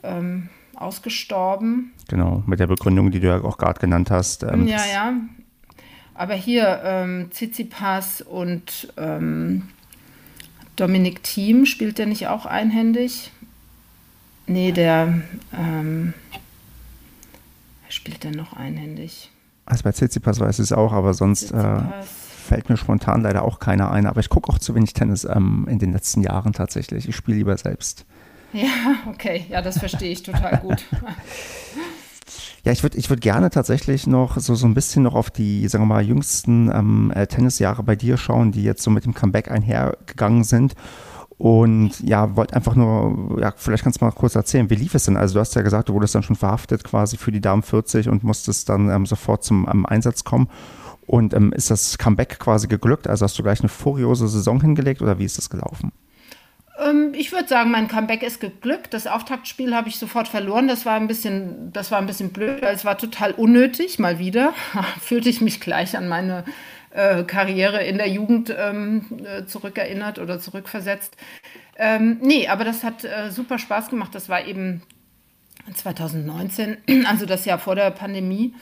[0.03, 0.49] ähm,
[0.81, 1.93] ausgestorben.
[2.09, 4.43] Genau, mit der Begründung, die du ja auch gerade genannt hast.
[4.43, 5.13] Ähm, ja, ja.
[6.15, 9.69] Aber hier ähm, Tsitsipas und ähm,
[10.77, 13.31] Dominik Thiem, spielt der nicht auch einhändig?
[14.47, 15.21] Nee, der
[15.57, 16.15] ähm,
[17.89, 19.31] spielt der noch einhändig.
[19.65, 21.81] Also bei Tsitsipas weiß ich es auch, aber sonst äh,
[22.51, 24.07] fällt mir spontan leider auch keiner ein.
[24.07, 27.09] Aber ich gucke auch zu wenig Tennis ähm, in den letzten Jahren tatsächlich.
[27.09, 28.07] Ich spiele lieber selbst.
[28.53, 29.47] Ja, okay.
[29.49, 30.85] Ja, das verstehe ich total gut.
[32.63, 35.67] Ja, ich würde ich würd gerne tatsächlich noch so, so ein bisschen noch auf die,
[35.67, 39.15] sagen wir mal, jüngsten ähm, äh, Tennisjahre bei dir schauen, die jetzt so mit dem
[39.15, 40.75] Comeback einhergegangen sind.
[41.39, 45.07] Und ja, wollte einfach nur, ja, vielleicht kannst du mal kurz erzählen, wie lief es
[45.07, 45.17] denn?
[45.17, 48.11] Also du hast ja gesagt, du wurdest dann schon verhaftet quasi für die Damen 40
[48.11, 50.51] und musstest dann ähm, sofort zum ähm, Einsatz kommen.
[51.07, 53.09] Und ähm, ist das Comeback quasi geglückt?
[53.09, 55.93] Also hast du gleich eine furiose Saison hingelegt oder wie ist das gelaufen?
[56.81, 58.95] Ähm, ich würde sagen, mein Comeback ist geglückt.
[58.95, 60.69] Das Auftaktspiel habe ich sofort verloren.
[60.69, 64.19] Das war ein bisschen, das war ein bisschen blöd, weil es war total unnötig, mal
[64.19, 64.55] wieder.
[65.01, 66.45] Fühlte ich mich gleich an meine
[66.91, 71.17] äh, Karriere in der Jugend ähm, äh, zurückerinnert oder zurückversetzt.
[71.77, 74.15] Ähm, nee, aber das hat äh, super Spaß gemacht.
[74.15, 74.83] Das war eben
[75.75, 76.77] 2019,
[77.07, 78.55] also das Jahr vor der Pandemie.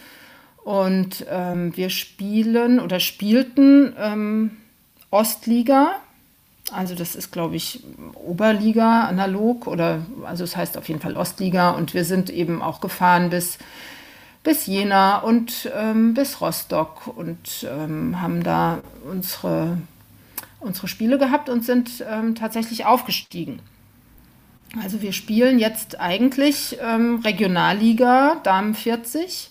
[0.65, 4.51] Und ähm, wir spielen oder spielten ähm,
[5.11, 5.93] Ostliga
[6.73, 7.83] also das ist, glaube ich,
[8.15, 12.63] Oberliga analog oder also es das heißt auf jeden Fall Ostliga und wir sind eben
[12.63, 13.59] auch gefahren bis,
[14.43, 19.79] bis Jena und ähm, bis Rostock und ähm, haben da unsere,
[20.61, 23.61] unsere Spiele gehabt und sind ähm, tatsächlich aufgestiegen.
[24.83, 29.51] Also wir spielen jetzt eigentlich ähm, Regionalliga Damen 40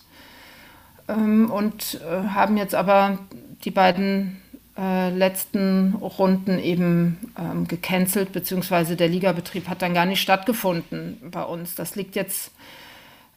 [1.08, 3.18] ähm, und äh, haben jetzt aber
[3.64, 4.40] die beiden
[4.78, 11.42] äh, letzten Runden eben ähm, gecancelt, beziehungsweise der Ligabetrieb hat dann gar nicht stattgefunden bei
[11.42, 11.74] uns.
[11.74, 12.52] Das liegt jetzt,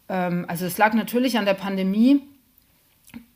[0.08, 2.22] ähm, also es lag natürlich an der Pandemie,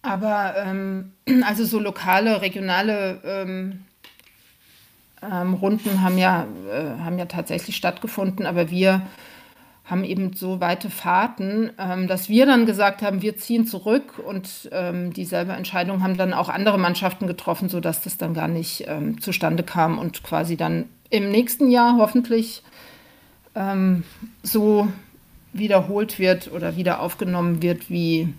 [0.04, 1.14] aber ähm,
[1.46, 3.86] also so lokale, regionale ähm,
[5.24, 9.02] ähm, Runden haben ja, äh, haben ja tatsächlich stattgefunden, aber wir
[9.86, 14.70] haben eben so weite Fahrten, ähm, dass wir dann gesagt haben, wir ziehen zurück und
[14.72, 19.22] ähm, dieselbe Entscheidung haben dann auch andere Mannschaften getroffen, sodass das dann gar nicht ähm,
[19.22, 22.64] zustande kam und quasi dann im nächsten Jahr hoffentlich
[23.54, 24.04] ähm,
[24.42, 24.88] so
[25.54, 28.34] wiederholt wird oder wieder aufgenommen wird, wie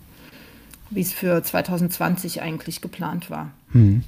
[0.93, 3.51] es für 2020 eigentlich geplant war.
[3.71, 4.03] Hm.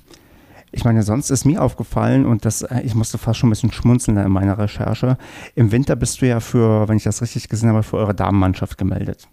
[0.71, 3.71] Ich meine, sonst ist mir aufgefallen und das, äh, ich musste fast schon ein bisschen
[3.71, 5.17] schmunzeln in meiner Recherche.
[5.55, 8.77] Im Winter bist du ja für, wenn ich das richtig gesehen habe, für eure Damenmannschaft
[8.77, 9.27] gemeldet.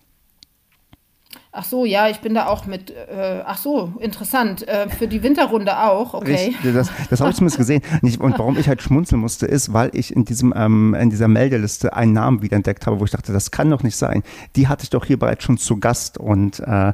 [1.58, 2.90] Ach so, ja, ich bin da auch mit.
[2.90, 4.68] Äh, ach so, interessant.
[4.68, 6.54] Äh, für die Winterrunde auch, okay.
[6.62, 7.80] Ich, das, das habe ich zumindest gesehen.
[8.18, 11.96] Und warum ich halt schmunzeln musste, ist, weil ich in, diesem, ähm, in dieser Meldeliste
[11.96, 14.22] einen Namen wiederentdeckt habe, wo ich dachte, das kann doch nicht sein.
[14.54, 16.18] Die hatte ich doch hier bereits schon zu Gast.
[16.18, 16.90] Und äh,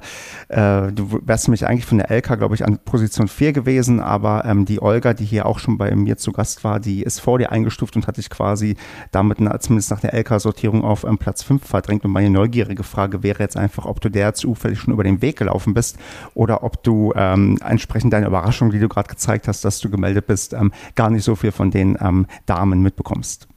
[0.48, 4.44] äh, du wärst nämlich eigentlich von der LK, glaube ich, an Position 4 gewesen, aber
[4.44, 7.40] ähm, die Olga, die hier auch schon bei mir zu Gast war, die ist vor
[7.40, 8.76] dir eingestuft und hatte ich quasi
[9.10, 12.04] damit na, zumindest nach der LK-Sortierung auf ähm, Platz 5 verdrängt.
[12.04, 15.22] Und meine neugierige Frage wäre jetzt einfach, ob du der zu zufällig schon über den
[15.22, 15.98] Weg gelaufen bist
[16.34, 20.26] oder ob du ähm, entsprechend deiner Überraschung, die du gerade gezeigt hast, dass du gemeldet
[20.26, 23.48] bist, ähm, gar nicht so viel von den ähm, Damen mitbekommst.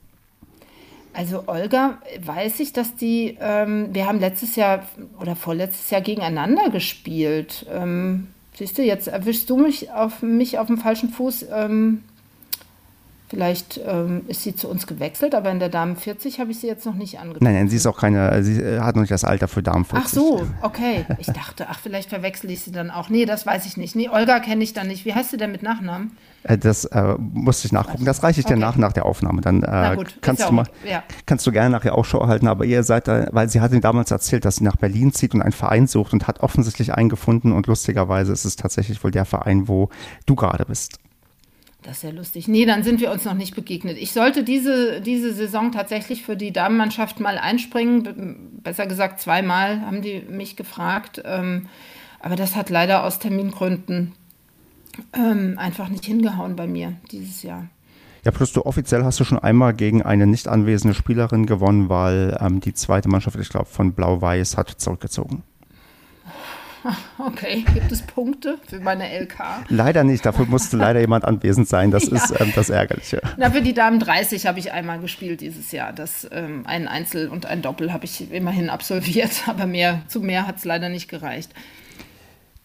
[1.13, 4.83] Also Olga, weiß ich, dass die, ähm, wir haben letztes Jahr
[5.19, 7.65] oder vorletztes Jahr gegeneinander gespielt.
[7.71, 11.45] Ähm, siehst du, jetzt erwischst du mich auf mich auf dem falschen Fuß.
[13.28, 16.67] Vielleicht ähm, ist sie zu uns gewechselt, aber in der Damen 40 habe ich sie
[16.67, 17.41] jetzt noch nicht angeguckt.
[17.41, 19.84] Nein, nein, sie ist auch keine, sie äh, hat noch nicht das Alter für Damen
[19.84, 20.05] 40.
[20.05, 21.05] Ach so, okay.
[21.17, 23.09] Ich dachte, ach, vielleicht verwechsel ich sie dann auch.
[23.09, 23.95] Nee, das weiß ich nicht.
[23.95, 25.05] Nee, Olga kenne ich dann nicht.
[25.05, 26.15] Wie heißt sie denn mit Nachnamen?
[26.43, 28.05] Äh, das äh, musste ich nachgucken.
[28.05, 28.53] Das reiche ich okay.
[28.53, 29.41] dir nach nach der Aufnahme.
[29.41, 31.01] Dann äh, gut, kannst du mal, ja.
[31.26, 32.47] kannst du gerne nachher Ausschau halten.
[32.47, 35.34] Aber ihr seid da, weil sie hat ihm damals erzählt, dass sie nach Berlin zieht
[35.34, 37.53] und einen Verein sucht und hat offensichtlich einen gefunden.
[37.53, 39.89] Und lustigerweise ist es tatsächlich wohl der Verein, wo
[40.28, 40.99] du gerade bist.
[41.86, 42.47] Das ist ja lustig.
[42.47, 43.97] Nee, dann sind wir uns noch nicht begegnet.
[43.99, 48.59] Ich sollte diese, diese Saison tatsächlich für die Damenmannschaft mal einspringen.
[48.63, 51.21] Besser gesagt, zweimal haben die mich gefragt.
[51.23, 51.67] Ähm,
[52.19, 54.13] aber das hat leider aus Termingründen
[55.13, 57.67] ähm, einfach nicht hingehauen bei mir dieses Jahr.
[58.23, 62.36] Ja, plus du offiziell hast du schon einmal gegen eine nicht anwesende Spielerin gewonnen, weil
[62.41, 65.43] ähm, die zweite Mannschaft, ich glaube, von Blau-Weiß hat zurückgezogen.
[67.17, 69.65] Okay, gibt es Punkte für meine LK?
[69.69, 71.91] Leider nicht, dafür musste leider jemand anwesend sein.
[71.91, 72.15] Das ja.
[72.15, 73.21] ist ähm, das Ärgerliche.
[73.38, 75.93] Na, für die Damen 30 habe ich einmal gespielt dieses Jahr.
[75.93, 80.47] Das, ähm, ein Einzel und ein Doppel habe ich immerhin absolviert, aber mehr, zu mehr
[80.47, 81.51] hat es leider nicht gereicht.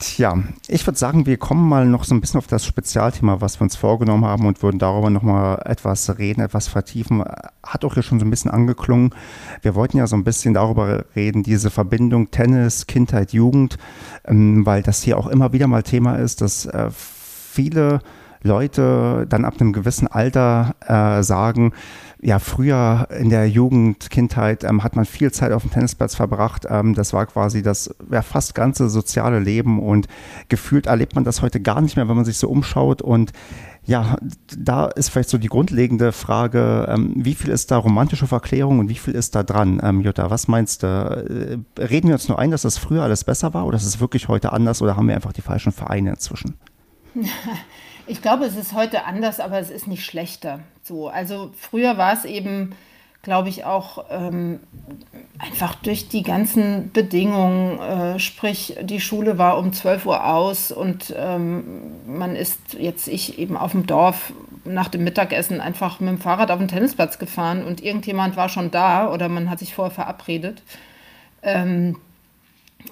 [0.00, 3.60] Tja, ich würde sagen, wir kommen mal noch so ein bisschen auf das Spezialthema, was
[3.60, 7.22] wir uns vorgenommen haben und würden darüber noch mal etwas reden, etwas vertiefen.
[7.62, 9.14] Hat auch hier schon so ein bisschen angeklungen.
[9.60, 13.76] Wir wollten ja so ein bisschen darüber reden, diese Verbindung Tennis, Kindheit, Jugend,
[14.24, 18.00] ähm, weil das hier auch immer wieder mal Thema ist, dass äh, viele
[18.42, 21.74] Leute dann ab einem gewissen Alter äh, sagen,
[22.22, 26.66] ja, früher in der Jugend, Kindheit ähm, hat man viel Zeit auf dem Tennisplatz verbracht.
[26.68, 30.06] Ähm, das war quasi das ja, fast ganze soziale Leben und
[30.48, 33.00] gefühlt erlebt man das heute gar nicht mehr, wenn man sich so umschaut.
[33.00, 33.32] Und
[33.86, 34.16] ja,
[34.56, 38.90] da ist vielleicht so die grundlegende Frage, ähm, wie viel ist da romantische Verklärung und
[38.90, 39.80] wie viel ist da dran?
[39.82, 41.62] Ähm, Jutta, was meinst du?
[41.78, 43.98] Äh, reden wir uns nur ein, dass das früher alles besser war oder ist es
[43.98, 46.54] wirklich heute anders oder haben wir einfach die falschen Vereine inzwischen?
[48.06, 50.60] Ich glaube, es ist heute anders, aber es ist nicht schlechter.
[50.82, 52.74] So, also früher war es eben,
[53.22, 54.60] glaube ich, auch ähm,
[55.38, 61.14] einfach durch die ganzen Bedingungen, äh, sprich die Schule war um 12 Uhr aus und
[61.16, 64.32] ähm, man ist jetzt ich eben auf dem Dorf
[64.64, 68.70] nach dem Mittagessen einfach mit dem Fahrrad auf den Tennisplatz gefahren und irgendjemand war schon
[68.70, 70.62] da oder man hat sich vorher verabredet.
[71.42, 71.96] Ähm,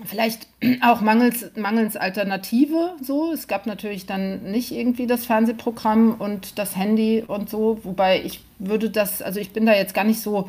[0.04, 0.46] vielleicht
[0.82, 3.32] auch mangels, mangels Alternative so.
[3.32, 8.40] Es gab natürlich dann nicht irgendwie das Fernsehprogramm und das Handy und so, wobei ich
[8.58, 10.48] würde das, also ich bin da jetzt gar nicht so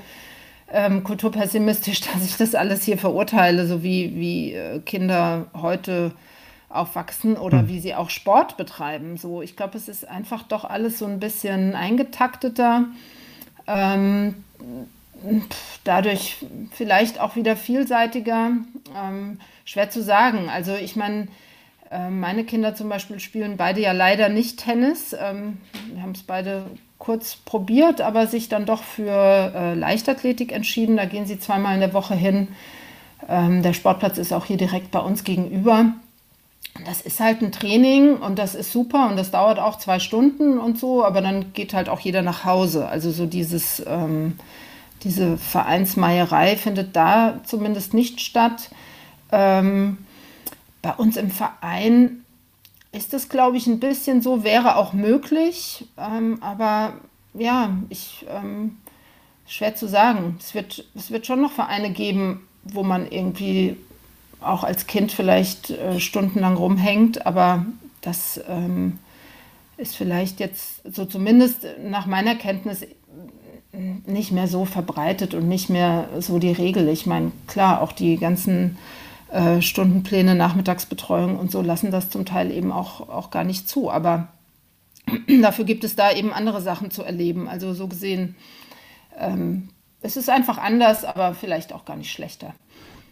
[0.72, 6.12] ähm, kulturpessimistisch, dass ich das alles hier verurteile, so wie, wie äh, Kinder heute
[6.70, 7.68] aufwachsen oder hm.
[7.68, 9.18] wie sie auch Sport betreiben.
[9.18, 12.86] So, ich glaube, es ist einfach doch alles so ein bisschen eingetakteter.
[13.66, 14.36] Ähm,
[15.84, 16.38] dadurch
[16.72, 18.52] vielleicht auch wieder vielseitiger.
[18.96, 20.50] Ähm, schwer zu sagen.
[20.50, 21.28] Also ich meine,
[21.92, 25.14] äh, meine Kinder zum Beispiel spielen beide ja leider nicht Tennis.
[25.14, 25.58] Ähm,
[25.94, 26.66] wir haben es beide
[26.98, 30.98] kurz probiert, aber sich dann doch für äh, Leichtathletik entschieden.
[30.98, 32.50] Da gehen sie zweimal in der Woche hin.
[33.28, 35.94] Ähm, der Sportplatz ist auch hier direkt bei uns gegenüber.
[36.86, 40.60] Das ist halt ein Training und das ist super und das dauert auch zwei Stunden
[40.60, 42.88] und so, aber dann geht halt auch jeder nach Hause.
[42.88, 44.36] Also so dieses ähm,
[45.04, 48.70] diese Vereinsmeierei findet da zumindest nicht statt.
[49.32, 49.98] Ähm,
[50.82, 52.26] bei uns im Verein
[52.92, 55.86] ist das, glaube ich, ein bisschen so, wäre auch möglich.
[55.98, 56.94] Ähm, aber
[57.34, 58.78] ja, ich, ähm,
[59.48, 60.38] schwer zu sagen.
[60.40, 63.78] Es wird, es wird schon noch Vereine geben, wo man irgendwie
[64.42, 67.66] auch als Kind vielleicht äh, stundenlang rumhängt, aber
[68.02, 69.00] das ähm,
[69.76, 72.86] ist vielleicht jetzt so zumindest nach meiner Kenntnis
[73.72, 76.90] nicht mehr so verbreitet und nicht mehr so die Regel.
[76.90, 78.78] Ich meine, klar, auch die ganzen
[79.32, 83.92] äh, Stundenpläne, Nachmittagsbetreuung und so lassen das zum Teil eben auch, auch gar nicht zu.
[83.92, 84.30] Aber
[85.42, 87.48] dafür gibt es da eben andere Sachen zu erleben.
[87.48, 88.36] Also so gesehen,
[89.18, 89.70] ähm,
[90.02, 92.54] es ist einfach anders, aber vielleicht auch gar nicht schlechter.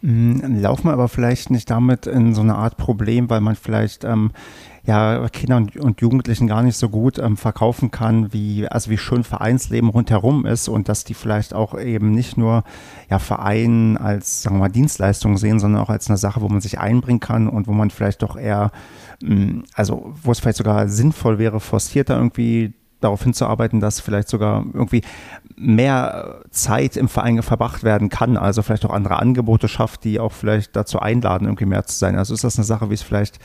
[0.02, 4.04] Mm, laufen wir aber vielleicht nicht damit in so eine Art Problem, weil man vielleicht
[4.04, 4.32] ähm,
[4.88, 9.22] ja Kindern und Jugendlichen gar nicht so gut ähm, verkaufen kann, wie also wie schön
[9.22, 12.64] Vereinsleben rundherum ist und dass die vielleicht auch eben nicht nur
[13.10, 16.62] ja Verein als sagen wir mal Dienstleistung sehen, sondern auch als eine Sache, wo man
[16.62, 18.72] sich einbringen kann und wo man vielleicht doch eher
[19.22, 24.64] mm, also wo es vielleicht sogar sinnvoll wäre, forcierter irgendwie darauf hinzuarbeiten, dass vielleicht sogar
[24.72, 25.02] irgendwie
[25.54, 30.32] mehr Zeit im Verein verbracht werden kann, also vielleicht auch andere Angebote schafft, die auch
[30.32, 32.16] vielleicht dazu einladen, irgendwie mehr zu sein.
[32.16, 33.38] Also ist das eine Sache, wie es vielleicht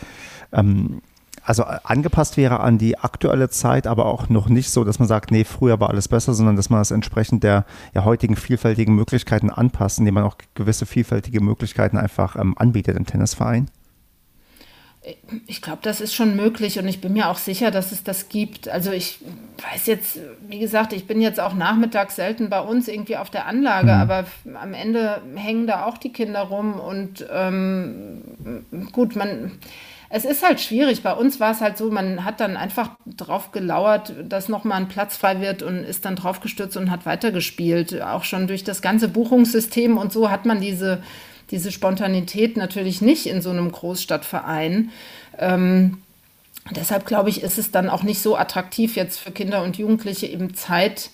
[0.53, 1.01] ähm,
[1.43, 5.31] also angepasst wäre an die aktuelle Zeit, aber auch noch nicht so, dass man sagt,
[5.31, 9.49] nee, früher war alles besser, sondern dass man es entsprechend der ja, heutigen vielfältigen Möglichkeiten
[9.49, 13.69] anpasst, indem man auch gewisse vielfältige Möglichkeiten einfach ähm, anbietet im Tennisverein.
[15.47, 18.29] Ich glaube, das ist schon möglich und ich bin mir auch sicher, dass es das
[18.29, 18.69] gibt.
[18.69, 19.19] Also ich
[19.73, 20.17] weiß jetzt,
[20.47, 23.99] wie gesagt, ich bin jetzt auch nachmittags selten bei uns irgendwie auf der Anlage, mhm.
[23.99, 24.25] aber
[24.61, 28.21] am Ende hängen da auch die Kinder rum und ähm,
[28.93, 29.51] gut, man
[30.15, 31.01] es ist halt schwierig.
[31.01, 34.87] Bei uns war es halt so, man hat dann einfach drauf gelauert, dass nochmal ein
[34.87, 37.99] Platz frei wird und ist dann draufgestürzt und hat weitergespielt.
[37.99, 41.01] Auch schon durch das ganze Buchungssystem und so hat man diese,
[41.49, 44.91] diese Spontanität natürlich nicht in so einem Großstadtverein.
[45.39, 45.97] Ähm,
[46.69, 50.27] deshalb glaube ich, ist es dann auch nicht so attraktiv, jetzt für Kinder und Jugendliche
[50.27, 51.09] eben Zeit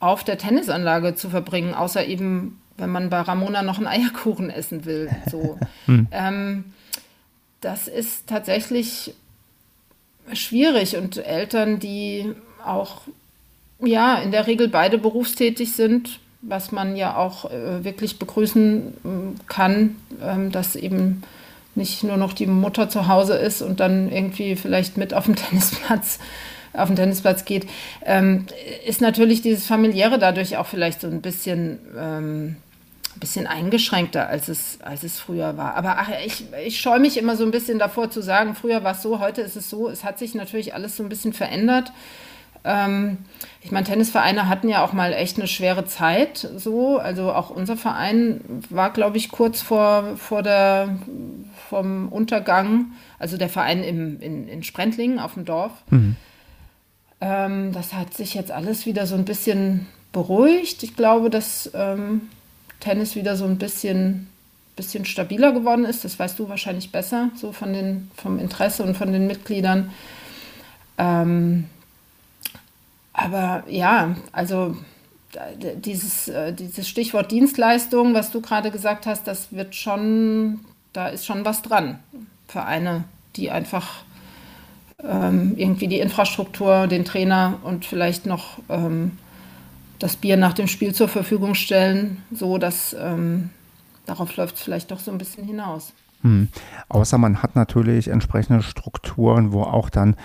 [0.00, 4.86] auf der Tennisanlage zu verbringen, außer eben, wenn man bei Ramona noch einen Eierkuchen essen
[4.86, 5.10] will.
[5.30, 5.58] So.
[5.84, 6.08] hm.
[6.10, 6.64] ähm,
[7.64, 9.14] das ist tatsächlich
[10.32, 12.32] schwierig und Eltern, die
[12.64, 13.02] auch
[13.80, 19.40] ja in der Regel beide berufstätig sind, was man ja auch äh, wirklich begrüßen äh,
[19.48, 21.22] kann, ähm, dass eben
[21.74, 25.36] nicht nur noch die Mutter zu Hause ist und dann irgendwie vielleicht mit auf den
[25.36, 26.18] Tennisplatz
[26.72, 27.66] auf den Tennisplatz geht,
[28.04, 28.46] ähm,
[28.84, 32.56] ist natürlich dieses familiäre dadurch auch vielleicht so ein bisschen ähm,
[33.24, 35.74] bisschen eingeschränkter, als es, als es früher war.
[35.76, 38.92] Aber ach, ich, ich scheue mich immer so ein bisschen davor zu sagen, früher war
[38.92, 39.88] es so, heute ist es so.
[39.88, 41.90] Es hat sich natürlich alles so ein bisschen verändert.
[42.64, 43.18] Ähm,
[43.62, 46.98] ich meine, Tennisvereine hatten ja auch mal echt eine schwere Zeit so.
[46.98, 50.98] Also auch unser Verein war, glaube ich, kurz vor, vor der,
[51.70, 52.92] vom Untergang.
[53.18, 55.72] Also der Verein im, in, in Sprentlingen auf dem Dorf.
[55.88, 56.16] Mhm.
[57.22, 60.82] Ähm, das hat sich jetzt alles wieder so ein bisschen beruhigt.
[60.82, 62.28] Ich glaube, dass ähm,
[62.84, 64.28] Tennis wieder so ein bisschen,
[64.76, 66.04] bisschen stabiler geworden ist.
[66.04, 69.90] Das weißt du wahrscheinlich besser, so von den, vom Interesse und von den Mitgliedern.
[70.98, 71.64] Ähm,
[73.14, 74.76] aber ja, also
[75.76, 80.60] dieses, äh, dieses Stichwort Dienstleistung, was du gerade gesagt hast, das wird schon,
[80.92, 81.98] da ist schon was dran.
[82.48, 83.04] Vereine,
[83.36, 84.04] die einfach
[85.02, 89.18] ähm, irgendwie die Infrastruktur, den Trainer und vielleicht noch ähm,
[90.04, 93.48] das Bier nach dem Spiel zur Verfügung stellen, so dass ähm,
[94.04, 95.94] darauf läuft es vielleicht doch so ein bisschen hinaus.
[96.20, 96.48] Hm.
[96.90, 100.16] Außer man hat natürlich entsprechende Strukturen, wo auch dann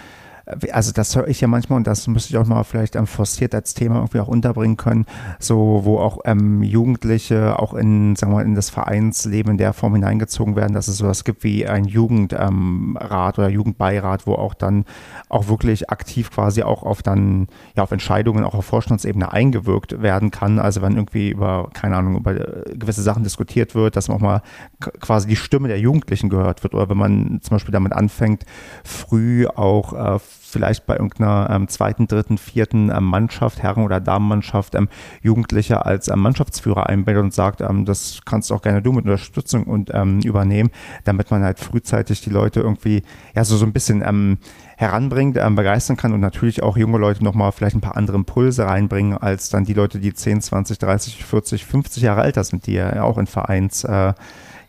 [0.72, 3.54] also das höre ich ja manchmal und das müsste ich auch mal vielleicht ähm, forciert
[3.54, 5.06] als Thema irgendwie auch unterbringen können,
[5.40, 9.74] so wo auch ähm, Jugendliche auch in, sagen wir mal, in das Vereinsleben in der
[9.74, 14.54] Form hineingezogen werden, dass es sowas gibt wie ein Jugendrat ähm, oder Jugendbeirat, wo auch
[14.54, 14.86] dann
[15.30, 20.32] auch wirklich aktiv quasi auch auf dann, ja, auf Entscheidungen auch auf Vorstandsebene eingewirkt werden
[20.32, 20.60] kann.
[20.60, 24.22] Also wenn irgendwie über, keine Ahnung, über äh, gewisse Sachen diskutiert wird, dass man auch
[24.22, 24.42] mal
[24.80, 28.46] quasi die Stimme der Jugendlichen gehört wird oder wenn man zum Beispiel damit anfängt,
[28.84, 30.20] früh auch äh,
[30.50, 34.90] vielleicht bei irgendeiner ähm, zweiten, dritten, vierten ähm, Mannschaft, Herren- oder Damenmannschaft, ähm,
[35.22, 39.90] Jugendliche als ähm, Mannschaftsführer einbindet und sagt, das kannst auch gerne du mit Unterstützung und
[39.90, 40.70] übernehmen,
[41.04, 43.04] damit man halt frühzeitig die Leute irgendwie
[43.36, 44.38] ja so, so ein bisschen
[44.78, 49.18] heranbringt, begeistern kann und natürlich auch junge Leute nochmal vielleicht ein paar andere Impulse reinbringen,
[49.18, 53.04] als dann die Leute, die 10, 20, 30, 40, 50 Jahre älter sind, die ja
[53.04, 54.14] auch in Vereins äh,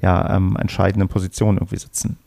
[0.00, 2.18] ja, entscheidenden Positionen irgendwie sitzen.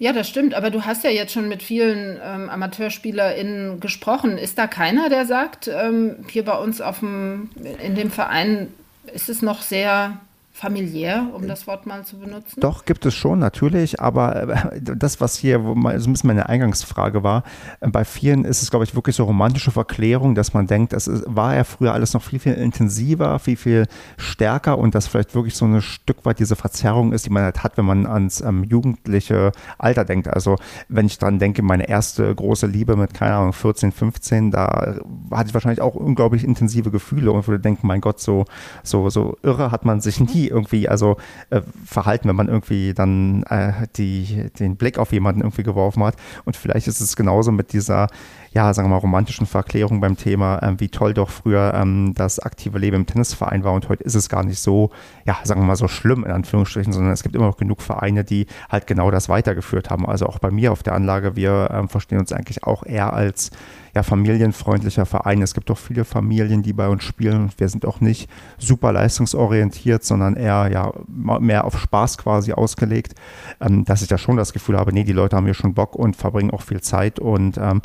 [0.00, 4.38] Ja, das stimmt, aber du hast ja jetzt schon mit vielen ähm, AmateurspielerInnen gesprochen.
[4.38, 7.50] Ist da keiner, der sagt, ähm, hier bei uns auf dem,
[7.82, 8.72] in dem Verein
[9.12, 10.20] ist es noch sehr
[10.58, 12.60] familiär, um das Wort mal zu benutzen?
[12.60, 14.00] Doch, gibt es schon, natürlich.
[14.00, 17.44] Aber äh, das, was hier so ein bisschen meine Eingangsfrage war,
[17.80, 21.08] äh, bei vielen ist es, glaube ich, wirklich so romantische Verklärung, dass man denkt, das
[21.26, 23.86] war ja früher alles noch viel, viel intensiver, viel, viel
[24.16, 27.62] stärker und dass vielleicht wirklich so ein Stück weit diese Verzerrung ist, die man halt
[27.62, 30.26] hat, wenn man ans ähm, jugendliche Alter denkt.
[30.26, 30.56] Also,
[30.88, 34.96] wenn ich dran denke, meine erste große Liebe mit, keine Ahnung, 14, 15, da
[35.30, 38.44] hatte ich wahrscheinlich auch unglaublich intensive Gefühle und würde denken, mein Gott, so,
[38.82, 41.16] so, so irre hat man sich nie irgendwie also
[41.50, 46.16] äh, verhalten, wenn man irgendwie dann äh, die, den Blick auf jemanden irgendwie geworfen hat.
[46.44, 48.08] Und vielleicht ist es genauso mit dieser,
[48.52, 52.38] ja, sagen wir mal, romantischen Verklärung beim Thema, äh, wie toll doch früher ähm, das
[52.38, 54.90] aktive Leben im Tennisverein war und heute ist es gar nicht so,
[55.26, 58.24] ja, sagen wir mal, so schlimm in Anführungsstrichen, sondern es gibt immer noch genug Vereine,
[58.24, 60.06] die halt genau das weitergeführt haben.
[60.06, 63.50] Also auch bei mir auf der Anlage, wir ähm, verstehen uns eigentlich auch eher als
[63.94, 65.42] ja, familienfreundlicher Verein.
[65.42, 67.50] Es gibt auch viele Familien, die bei uns spielen.
[67.56, 68.28] Wir sind auch nicht
[68.58, 73.14] super leistungsorientiert, sondern eher ja mehr auf Spaß quasi ausgelegt,
[73.60, 75.96] ähm, dass ich da schon das Gefühl habe, nee, die Leute haben hier schon Bock
[75.96, 77.18] und verbringen auch viel Zeit.
[77.18, 77.82] Und ähm,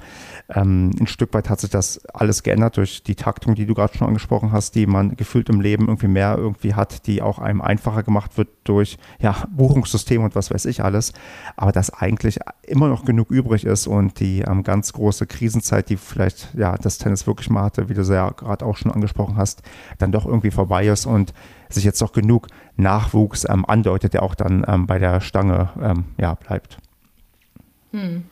[0.53, 3.97] ähm, ein Stück weit hat sich das alles geändert durch die Taktung, die du gerade
[3.97, 7.61] schon angesprochen hast, die man gefühlt im Leben irgendwie mehr irgendwie hat, die auch einem
[7.61, 11.13] einfacher gemacht wird durch ja, Buchungssystem und was weiß ich alles,
[11.55, 15.92] aber dass eigentlich immer noch genug übrig ist und die ähm, ganz große Krisenzeit, die
[15.97, 19.61] vielleicht ja das Tennis wirklich mal hatte, wie du ja gerade auch schon angesprochen hast,
[19.97, 21.33] dann doch irgendwie vorbei ist und
[21.69, 26.05] sich jetzt doch genug Nachwuchs ähm, andeutet, der auch dann ähm, bei der Stange ähm,
[26.17, 26.77] ja, bleibt.
[27.91, 28.23] Hm.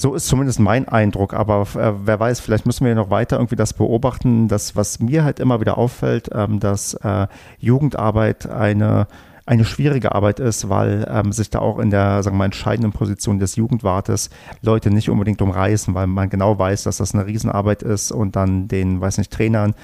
[0.00, 3.56] So ist zumindest mein Eindruck, aber äh, wer weiß, vielleicht müssen wir noch weiter irgendwie
[3.56, 4.46] das beobachten.
[4.46, 7.26] Das, was mir halt immer wieder auffällt, ähm, dass äh,
[7.58, 9.08] Jugendarbeit eine
[9.48, 12.92] eine schwierige Arbeit ist, weil ähm, sich da auch in der, sagen wir mal, entscheidenden
[12.92, 14.28] Position des Jugendwartes
[14.60, 18.68] Leute nicht unbedingt umreißen, weil man genau weiß, dass das eine Riesenarbeit ist und dann
[18.68, 19.74] den, weiß nicht, Trainern,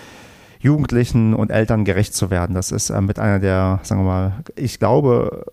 [0.61, 2.55] Jugendlichen und Eltern gerecht zu werden.
[2.55, 5.47] Das ist äh, mit einer der, sagen wir mal, ich glaube,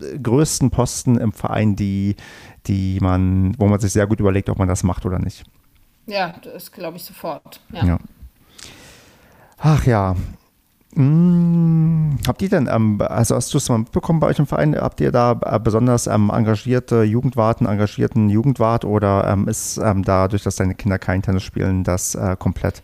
[0.00, 2.16] äh, größten Posten im Verein, die,
[2.66, 5.44] die man, wo man sich sehr gut überlegt, ob man das macht oder nicht.
[6.06, 7.60] Ja, das glaube ich sofort.
[7.72, 7.84] Ja.
[7.84, 7.98] ja.
[9.58, 10.16] Ach ja,
[10.94, 14.74] hm, habt ihr denn, ähm, also hast du es mal mitbekommen bei euch im Verein,
[14.74, 20.56] habt ihr da äh, besonders ähm, engagierte Jugendwarten, engagierten Jugendwart oder ähm, ist dadurch, dass
[20.56, 22.82] deine Kinder kein Tennis spielen, das äh, komplett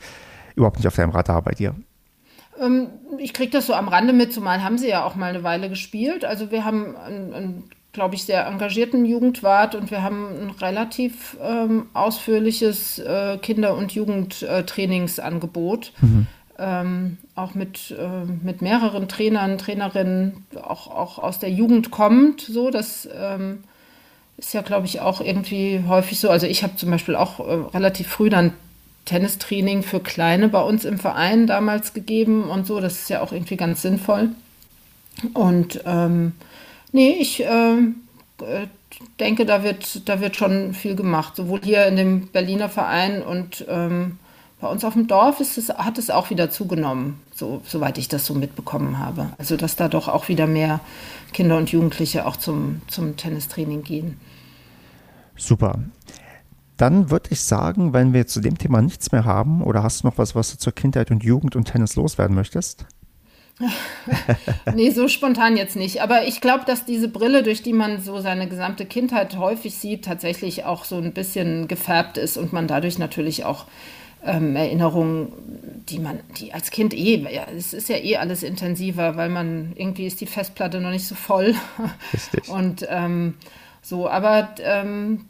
[0.55, 1.75] überhaupt nicht auf deinem Radar bei dir?
[3.19, 5.69] Ich kriege das so am Rande mit, zumal haben sie ja auch mal eine Weile
[5.69, 6.25] gespielt.
[6.25, 11.37] Also wir haben einen, einen glaube ich, sehr engagierten Jugendwart und wir haben ein relativ
[11.43, 15.93] ähm, ausführliches äh, Kinder- und Jugendtrainingsangebot.
[16.01, 16.29] Mhm
[16.59, 22.41] ähm, auch mit, äh, mit mehreren Trainern, Trainerinnen, auch, auch aus der Jugend kommt.
[22.43, 23.65] So, das ähm,
[24.37, 26.31] ist ja, glaube ich, auch irgendwie häufig so.
[26.31, 28.53] Also ich habe zum Beispiel auch äh, relativ früh dann
[29.05, 32.81] Tennistraining für Kleine bei uns im Verein damals gegeben und so.
[32.81, 34.31] Das ist ja auch irgendwie ganz sinnvoll.
[35.35, 36.33] Und ähm,
[36.93, 37.77] nee, ich äh,
[38.41, 38.67] äh
[39.19, 43.65] denke, da wird, da wird schon viel gemacht, sowohl hier in dem Berliner Verein und
[43.69, 44.19] ähm,
[44.65, 48.09] bei uns auf dem Dorf ist es, hat es auch wieder zugenommen, so, soweit ich
[48.09, 49.29] das so mitbekommen habe.
[49.37, 50.81] Also dass da doch auch wieder mehr
[51.35, 54.19] Kinder und Jugendliche auch zum, zum Tennistraining gehen.
[55.37, 55.81] Super.
[56.79, 60.07] Dann würde ich sagen, wenn wir zu dem Thema nichts mehr haben, oder hast du
[60.07, 62.87] noch was, was du zur Kindheit und Jugend und Tennis loswerden möchtest?
[64.75, 66.01] nee, so spontan jetzt nicht.
[66.01, 70.07] Aber ich glaube, dass diese Brille, durch die man so seine gesamte Kindheit häufig sieht,
[70.07, 73.67] tatsächlich auch so ein bisschen gefärbt ist und man dadurch natürlich auch
[74.25, 75.33] ähm, Erinnerungen,
[75.89, 79.73] die man, die als Kind eh, ja, es ist ja eh alles intensiver, weil man
[79.77, 81.55] irgendwie ist die Festplatte noch nicht so voll.
[82.13, 82.49] Richtig.
[82.49, 83.35] Und ähm,
[83.83, 85.27] so, aber ähm,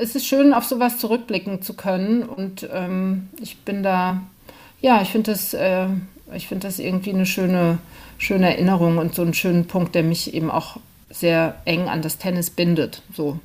[0.00, 2.22] es ist schön, auf sowas zurückblicken zu können.
[2.22, 4.22] Und ähm, ich bin da,
[4.80, 5.86] ja, ich finde das, äh,
[6.34, 7.78] ich finde das irgendwie eine schöne,
[8.18, 10.78] schöne Erinnerung und so einen schönen Punkt, der mich eben auch
[11.10, 13.02] sehr eng an das Tennis bindet.
[13.14, 13.38] So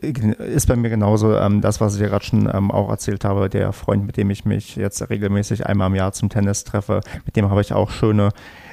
[0.00, 3.48] ist bei mir genauso ähm, das, was ich dir gerade schon ähm, auch erzählt habe.
[3.48, 7.36] Der Freund, mit dem ich mich jetzt regelmäßig einmal im Jahr zum Tennis treffe, mit
[7.36, 8.30] dem habe ich auch schöne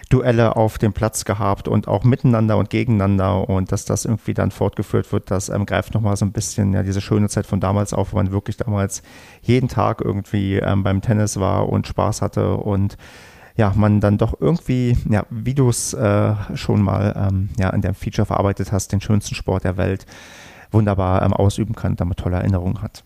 [0.09, 4.51] Duelle auf dem Platz gehabt und auch miteinander und gegeneinander und dass das irgendwie dann
[4.51, 7.93] fortgeführt wird, das ähm, greift nochmal so ein bisschen ja diese schöne Zeit von damals
[7.93, 9.01] auf, wo man wirklich damals
[9.41, 12.97] jeden Tag irgendwie ähm, beim Tennis war und Spaß hatte und
[13.55, 17.81] ja, man dann doch irgendwie, ja, wie du es äh, schon mal ähm, ja, in
[17.81, 20.05] dem Feature verarbeitet hast, den schönsten Sport der Welt
[20.73, 23.03] wunderbar ähm, ausüben kann, damit tolle Erinnerungen hat.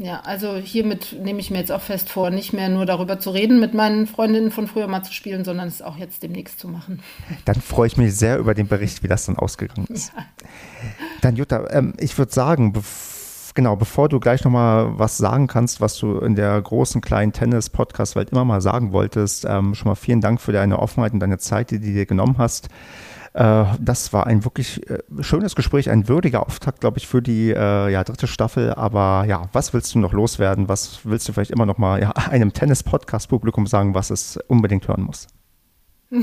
[0.00, 3.30] Ja, also hiermit nehme ich mir jetzt auch fest vor, nicht mehr nur darüber zu
[3.30, 6.68] reden, mit meinen Freundinnen von früher mal zu spielen, sondern es auch jetzt demnächst zu
[6.68, 7.00] machen.
[7.44, 10.12] Dann freue ich mich sehr über den Bericht, wie das dann ausgegangen ist.
[10.16, 10.24] Ja.
[11.20, 13.18] Dann Jutta, ähm, ich würde sagen, bev
[13.54, 18.30] genau, bevor du gleich nochmal was sagen kannst, was du in der großen, kleinen Tennis-Podcast-Welt
[18.30, 21.72] immer mal sagen wolltest, ähm, schon mal vielen Dank für deine Offenheit und deine Zeit,
[21.72, 22.68] die du dir genommen hast.
[23.38, 27.50] Äh, das war ein wirklich äh, schönes Gespräch, ein würdiger Auftakt, glaube ich, für die
[27.50, 28.74] äh, ja, dritte Staffel.
[28.74, 30.68] Aber ja, was willst du noch loswerden?
[30.68, 35.02] Was willst du vielleicht immer noch mal ja, einem Tennis-Podcast-Publikum sagen, was es unbedingt hören
[35.02, 35.28] muss?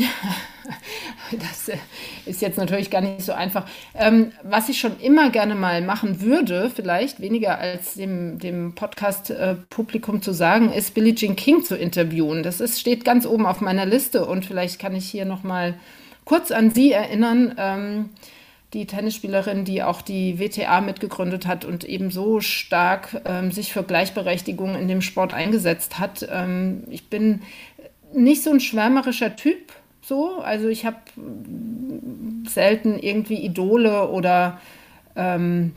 [1.39, 1.71] Das
[2.27, 3.65] ist jetzt natürlich gar nicht so einfach.
[3.95, 10.21] Ähm, was ich schon immer gerne mal machen würde, vielleicht weniger als dem, dem Podcast-Publikum
[10.21, 12.43] zu sagen, ist Billie Jean King zu interviewen.
[12.43, 15.75] Das ist, steht ganz oben auf meiner Liste und vielleicht kann ich hier noch mal
[16.25, 17.55] kurz an Sie erinnern.
[17.57, 18.09] Ähm,
[18.73, 23.83] die Tennisspielerin, die auch die WTA mitgegründet hat und eben so stark ähm, sich für
[23.83, 26.27] Gleichberechtigung in dem Sport eingesetzt hat.
[26.29, 27.41] Ähm, ich bin
[28.13, 29.71] nicht so ein schwärmerischer Typ,
[30.01, 30.39] so.
[30.41, 30.97] Also ich habe
[32.47, 34.59] selten irgendwie Idole oder
[35.15, 35.71] ähm,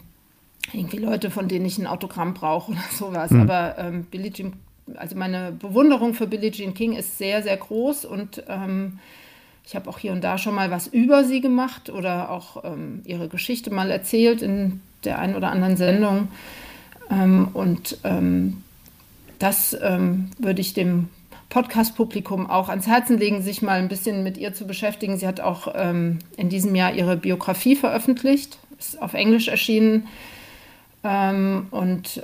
[0.72, 3.30] irgendwie Leute, von denen ich ein Autogramm brauche oder sowas.
[3.30, 3.42] Mhm.
[3.42, 4.54] Aber ähm, Billie Jean
[4.96, 8.98] also meine Bewunderung für Billie Jean King ist sehr, sehr groß und ähm,
[9.68, 13.02] ich habe auch hier und da schon mal was über sie gemacht oder auch ähm,
[13.04, 16.28] ihre Geschichte mal erzählt in der einen oder anderen Sendung.
[17.10, 18.62] Ähm, und ähm,
[19.38, 21.10] das ähm, würde ich dem
[21.50, 25.18] Podcast-Publikum auch ans Herzen legen, sich mal ein bisschen mit ihr zu beschäftigen.
[25.18, 30.08] Sie hat auch ähm, in diesem Jahr ihre Biografie veröffentlicht, ist auf Englisch erschienen.
[31.04, 32.22] Ähm, und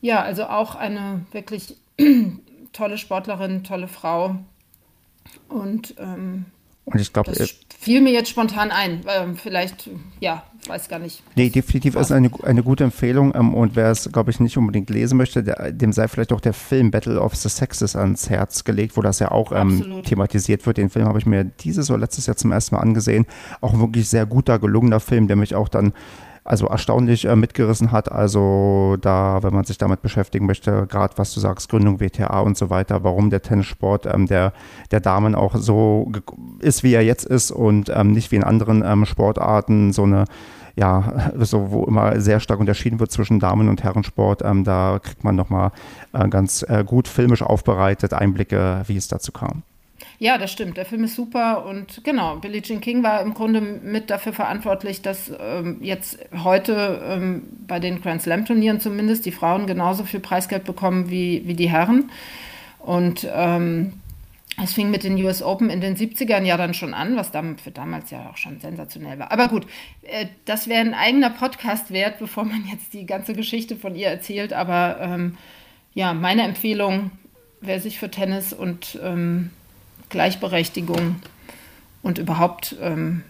[0.00, 1.76] ja, also auch eine wirklich
[2.72, 4.34] tolle Sportlerin, tolle Frau.
[5.48, 6.46] Und, ähm,
[6.84, 9.00] und ich glaube, das fiel mir jetzt spontan ein.
[9.08, 9.90] Ähm, vielleicht,
[10.20, 11.22] ja, weiß gar nicht.
[11.34, 13.34] Nee, definitiv ist eine, eine gute Empfehlung.
[13.34, 16.40] Ähm, und wer es, glaube ich, nicht unbedingt lesen möchte, der, dem sei vielleicht auch
[16.40, 20.64] der Film Battle of the Sexes ans Herz gelegt, wo das ja auch ähm, thematisiert
[20.66, 20.76] wird.
[20.76, 23.26] Den Film habe ich mir dieses oder letztes Jahr zum ersten Mal angesehen.
[23.60, 25.92] Auch ein wirklich sehr guter, gelungener Film, der mich auch dann
[26.44, 28.10] also erstaunlich äh, mitgerissen hat.
[28.10, 32.56] Also da, wenn man sich damit beschäftigen möchte, gerade was du sagst, Gründung WTA und
[32.56, 34.52] so weiter, warum der Tennissport ähm, der,
[34.90, 36.10] der Damen auch so
[36.60, 40.24] ist, wie er jetzt ist und ähm, nicht wie in anderen ähm, Sportarten so eine
[40.74, 44.42] ja, so, wo immer sehr stark unterschieden wird zwischen Damen- und Herrensport.
[44.42, 45.70] Ähm, da kriegt man nochmal
[46.12, 49.62] äh, ganz äh, gut filmisch aufbereitet Einblicke, wie es dazu kam.
[50.22, 50.76] Ja, das stimmt.
[50.76, 55.02] Der Film ist super und genau, Billie Jean King war im Grunde mit dafür verantwortlich,
[55.02, 60.20] dass ähm, jetzt heute ähm, bei den Grand Slam Turnieren zumindest die Frauen genauso viel
[60.20, 62.12] Preisgeld bekommen wie, wie die Herren.
[62.78, 63.94] Und ähm,
[64.62, 67.30] es fing mit den US Open in den 70ern ja dann schon an, was
[67.60, 69.32] für damals ja auch schon sensationell war.
[69.32, 69.66] Aber gut,
[70.02, 74.06] äh, das wäre ein eigener Podcast wert, bevor man jetzt die ganze Geschichte von ihr
[74.06, 74.52] erzählt.
[74.52, 75.36] Aber ähm,
[75.94, 77.10] ja, meine Empfehlung,
[77.60, 79.50] wer sich für Tennis und ähm,
[80.12, 81.16] Gleichberechtigung
[82.02, 83.24] und überhaupt ähm,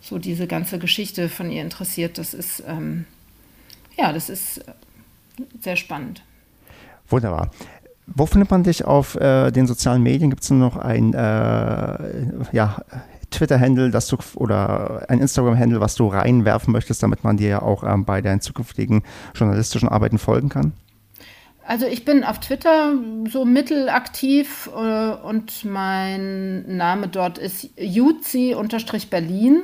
[0.00, 2.16] so diese ganze Geschichte von ihr interessiert.
[2.16, 3.04] Das ist, ähm,
[3.98, 4.64] ja, das ist
[5.60, 6.22] sehr spannend.
[7.08, 7.50] Wunderbar.
[8.06, 10.30] Wo findet man dich auf äh, den sozialen Medien?
[10.30, 12.82] Gibt es noch ein äh, ja,
[13.30, 13.90] Twitter-Handle,
[14.36, 18.40] oder ein Instagram-Handle, was du reinwerfen möchtest, damit man dir ja auch ähm, bei deinen
[18.40, 19.02] zukünftigen
[19.34, 20.74] journalistischen Arbeiten folgen kann?
[21.66, 22.92] Also ich bin auf Twitter
[23.30, 29.62] so mittelaktiv äh, und mein Name dort ist Juzi-Berlin.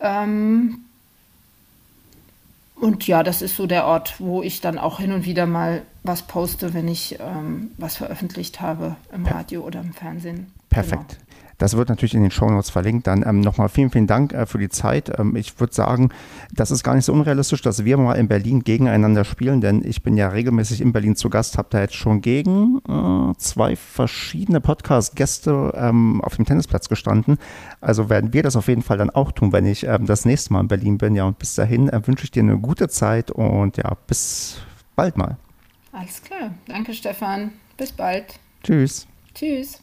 [0.00, 0.84] Ähm,
[2.76, 5.82] und ja, das ist so der Ort, wo ich dann auch hin und wieder mal
[6.02, 10.52] was poste, wenn ich ähm, was veröffentlicht habe im Radio oder im Fernsehen.
[10.70, 11.18] Perfekt.
[11.18, 11.29] Genau.
[11.60, 13.06] Das wird natürlich in den Show Notes verlinkt.
[13.06, 15.12] Dann ähm, nochmal vielen, vielen Dank äh, für die Zeit.
[15.18, 16.08] Ähm, ich würde sagen,
[16.52, 20.02] das ist gar nicht so unrealistisch, dass wir mal in Berlin gegeneinander spielen, denn ich
[20.02, 24.62] bin ja regelmäßig in Berlin zu Gast, habe da jetzt schon gegen äh, zwei verschiedene
[24.62, 27.36] Podcast-Gäste ähm, auf dem Tennisplatz gestanden.
[27.82, 30.54] Also werden wir das auf jeden Fall dann auch tun, wenn ich ähm, das nächste
[30.54, 31.14] Mal in Berlin bin.
[31.14, 34.62] Ja, und bis dahin äh, wünsche ich dir eine gute Zeit und ja, bis
[34.96, 35.36] bald mal.
[35.92, 36.54] Alles klar.
[36.66, 37.52] Danke, Stefan.
[37.76, 38.40] Bis bald.
[38.62, 39.06] Tschüss.
[39.34, 39.82] Tschüss.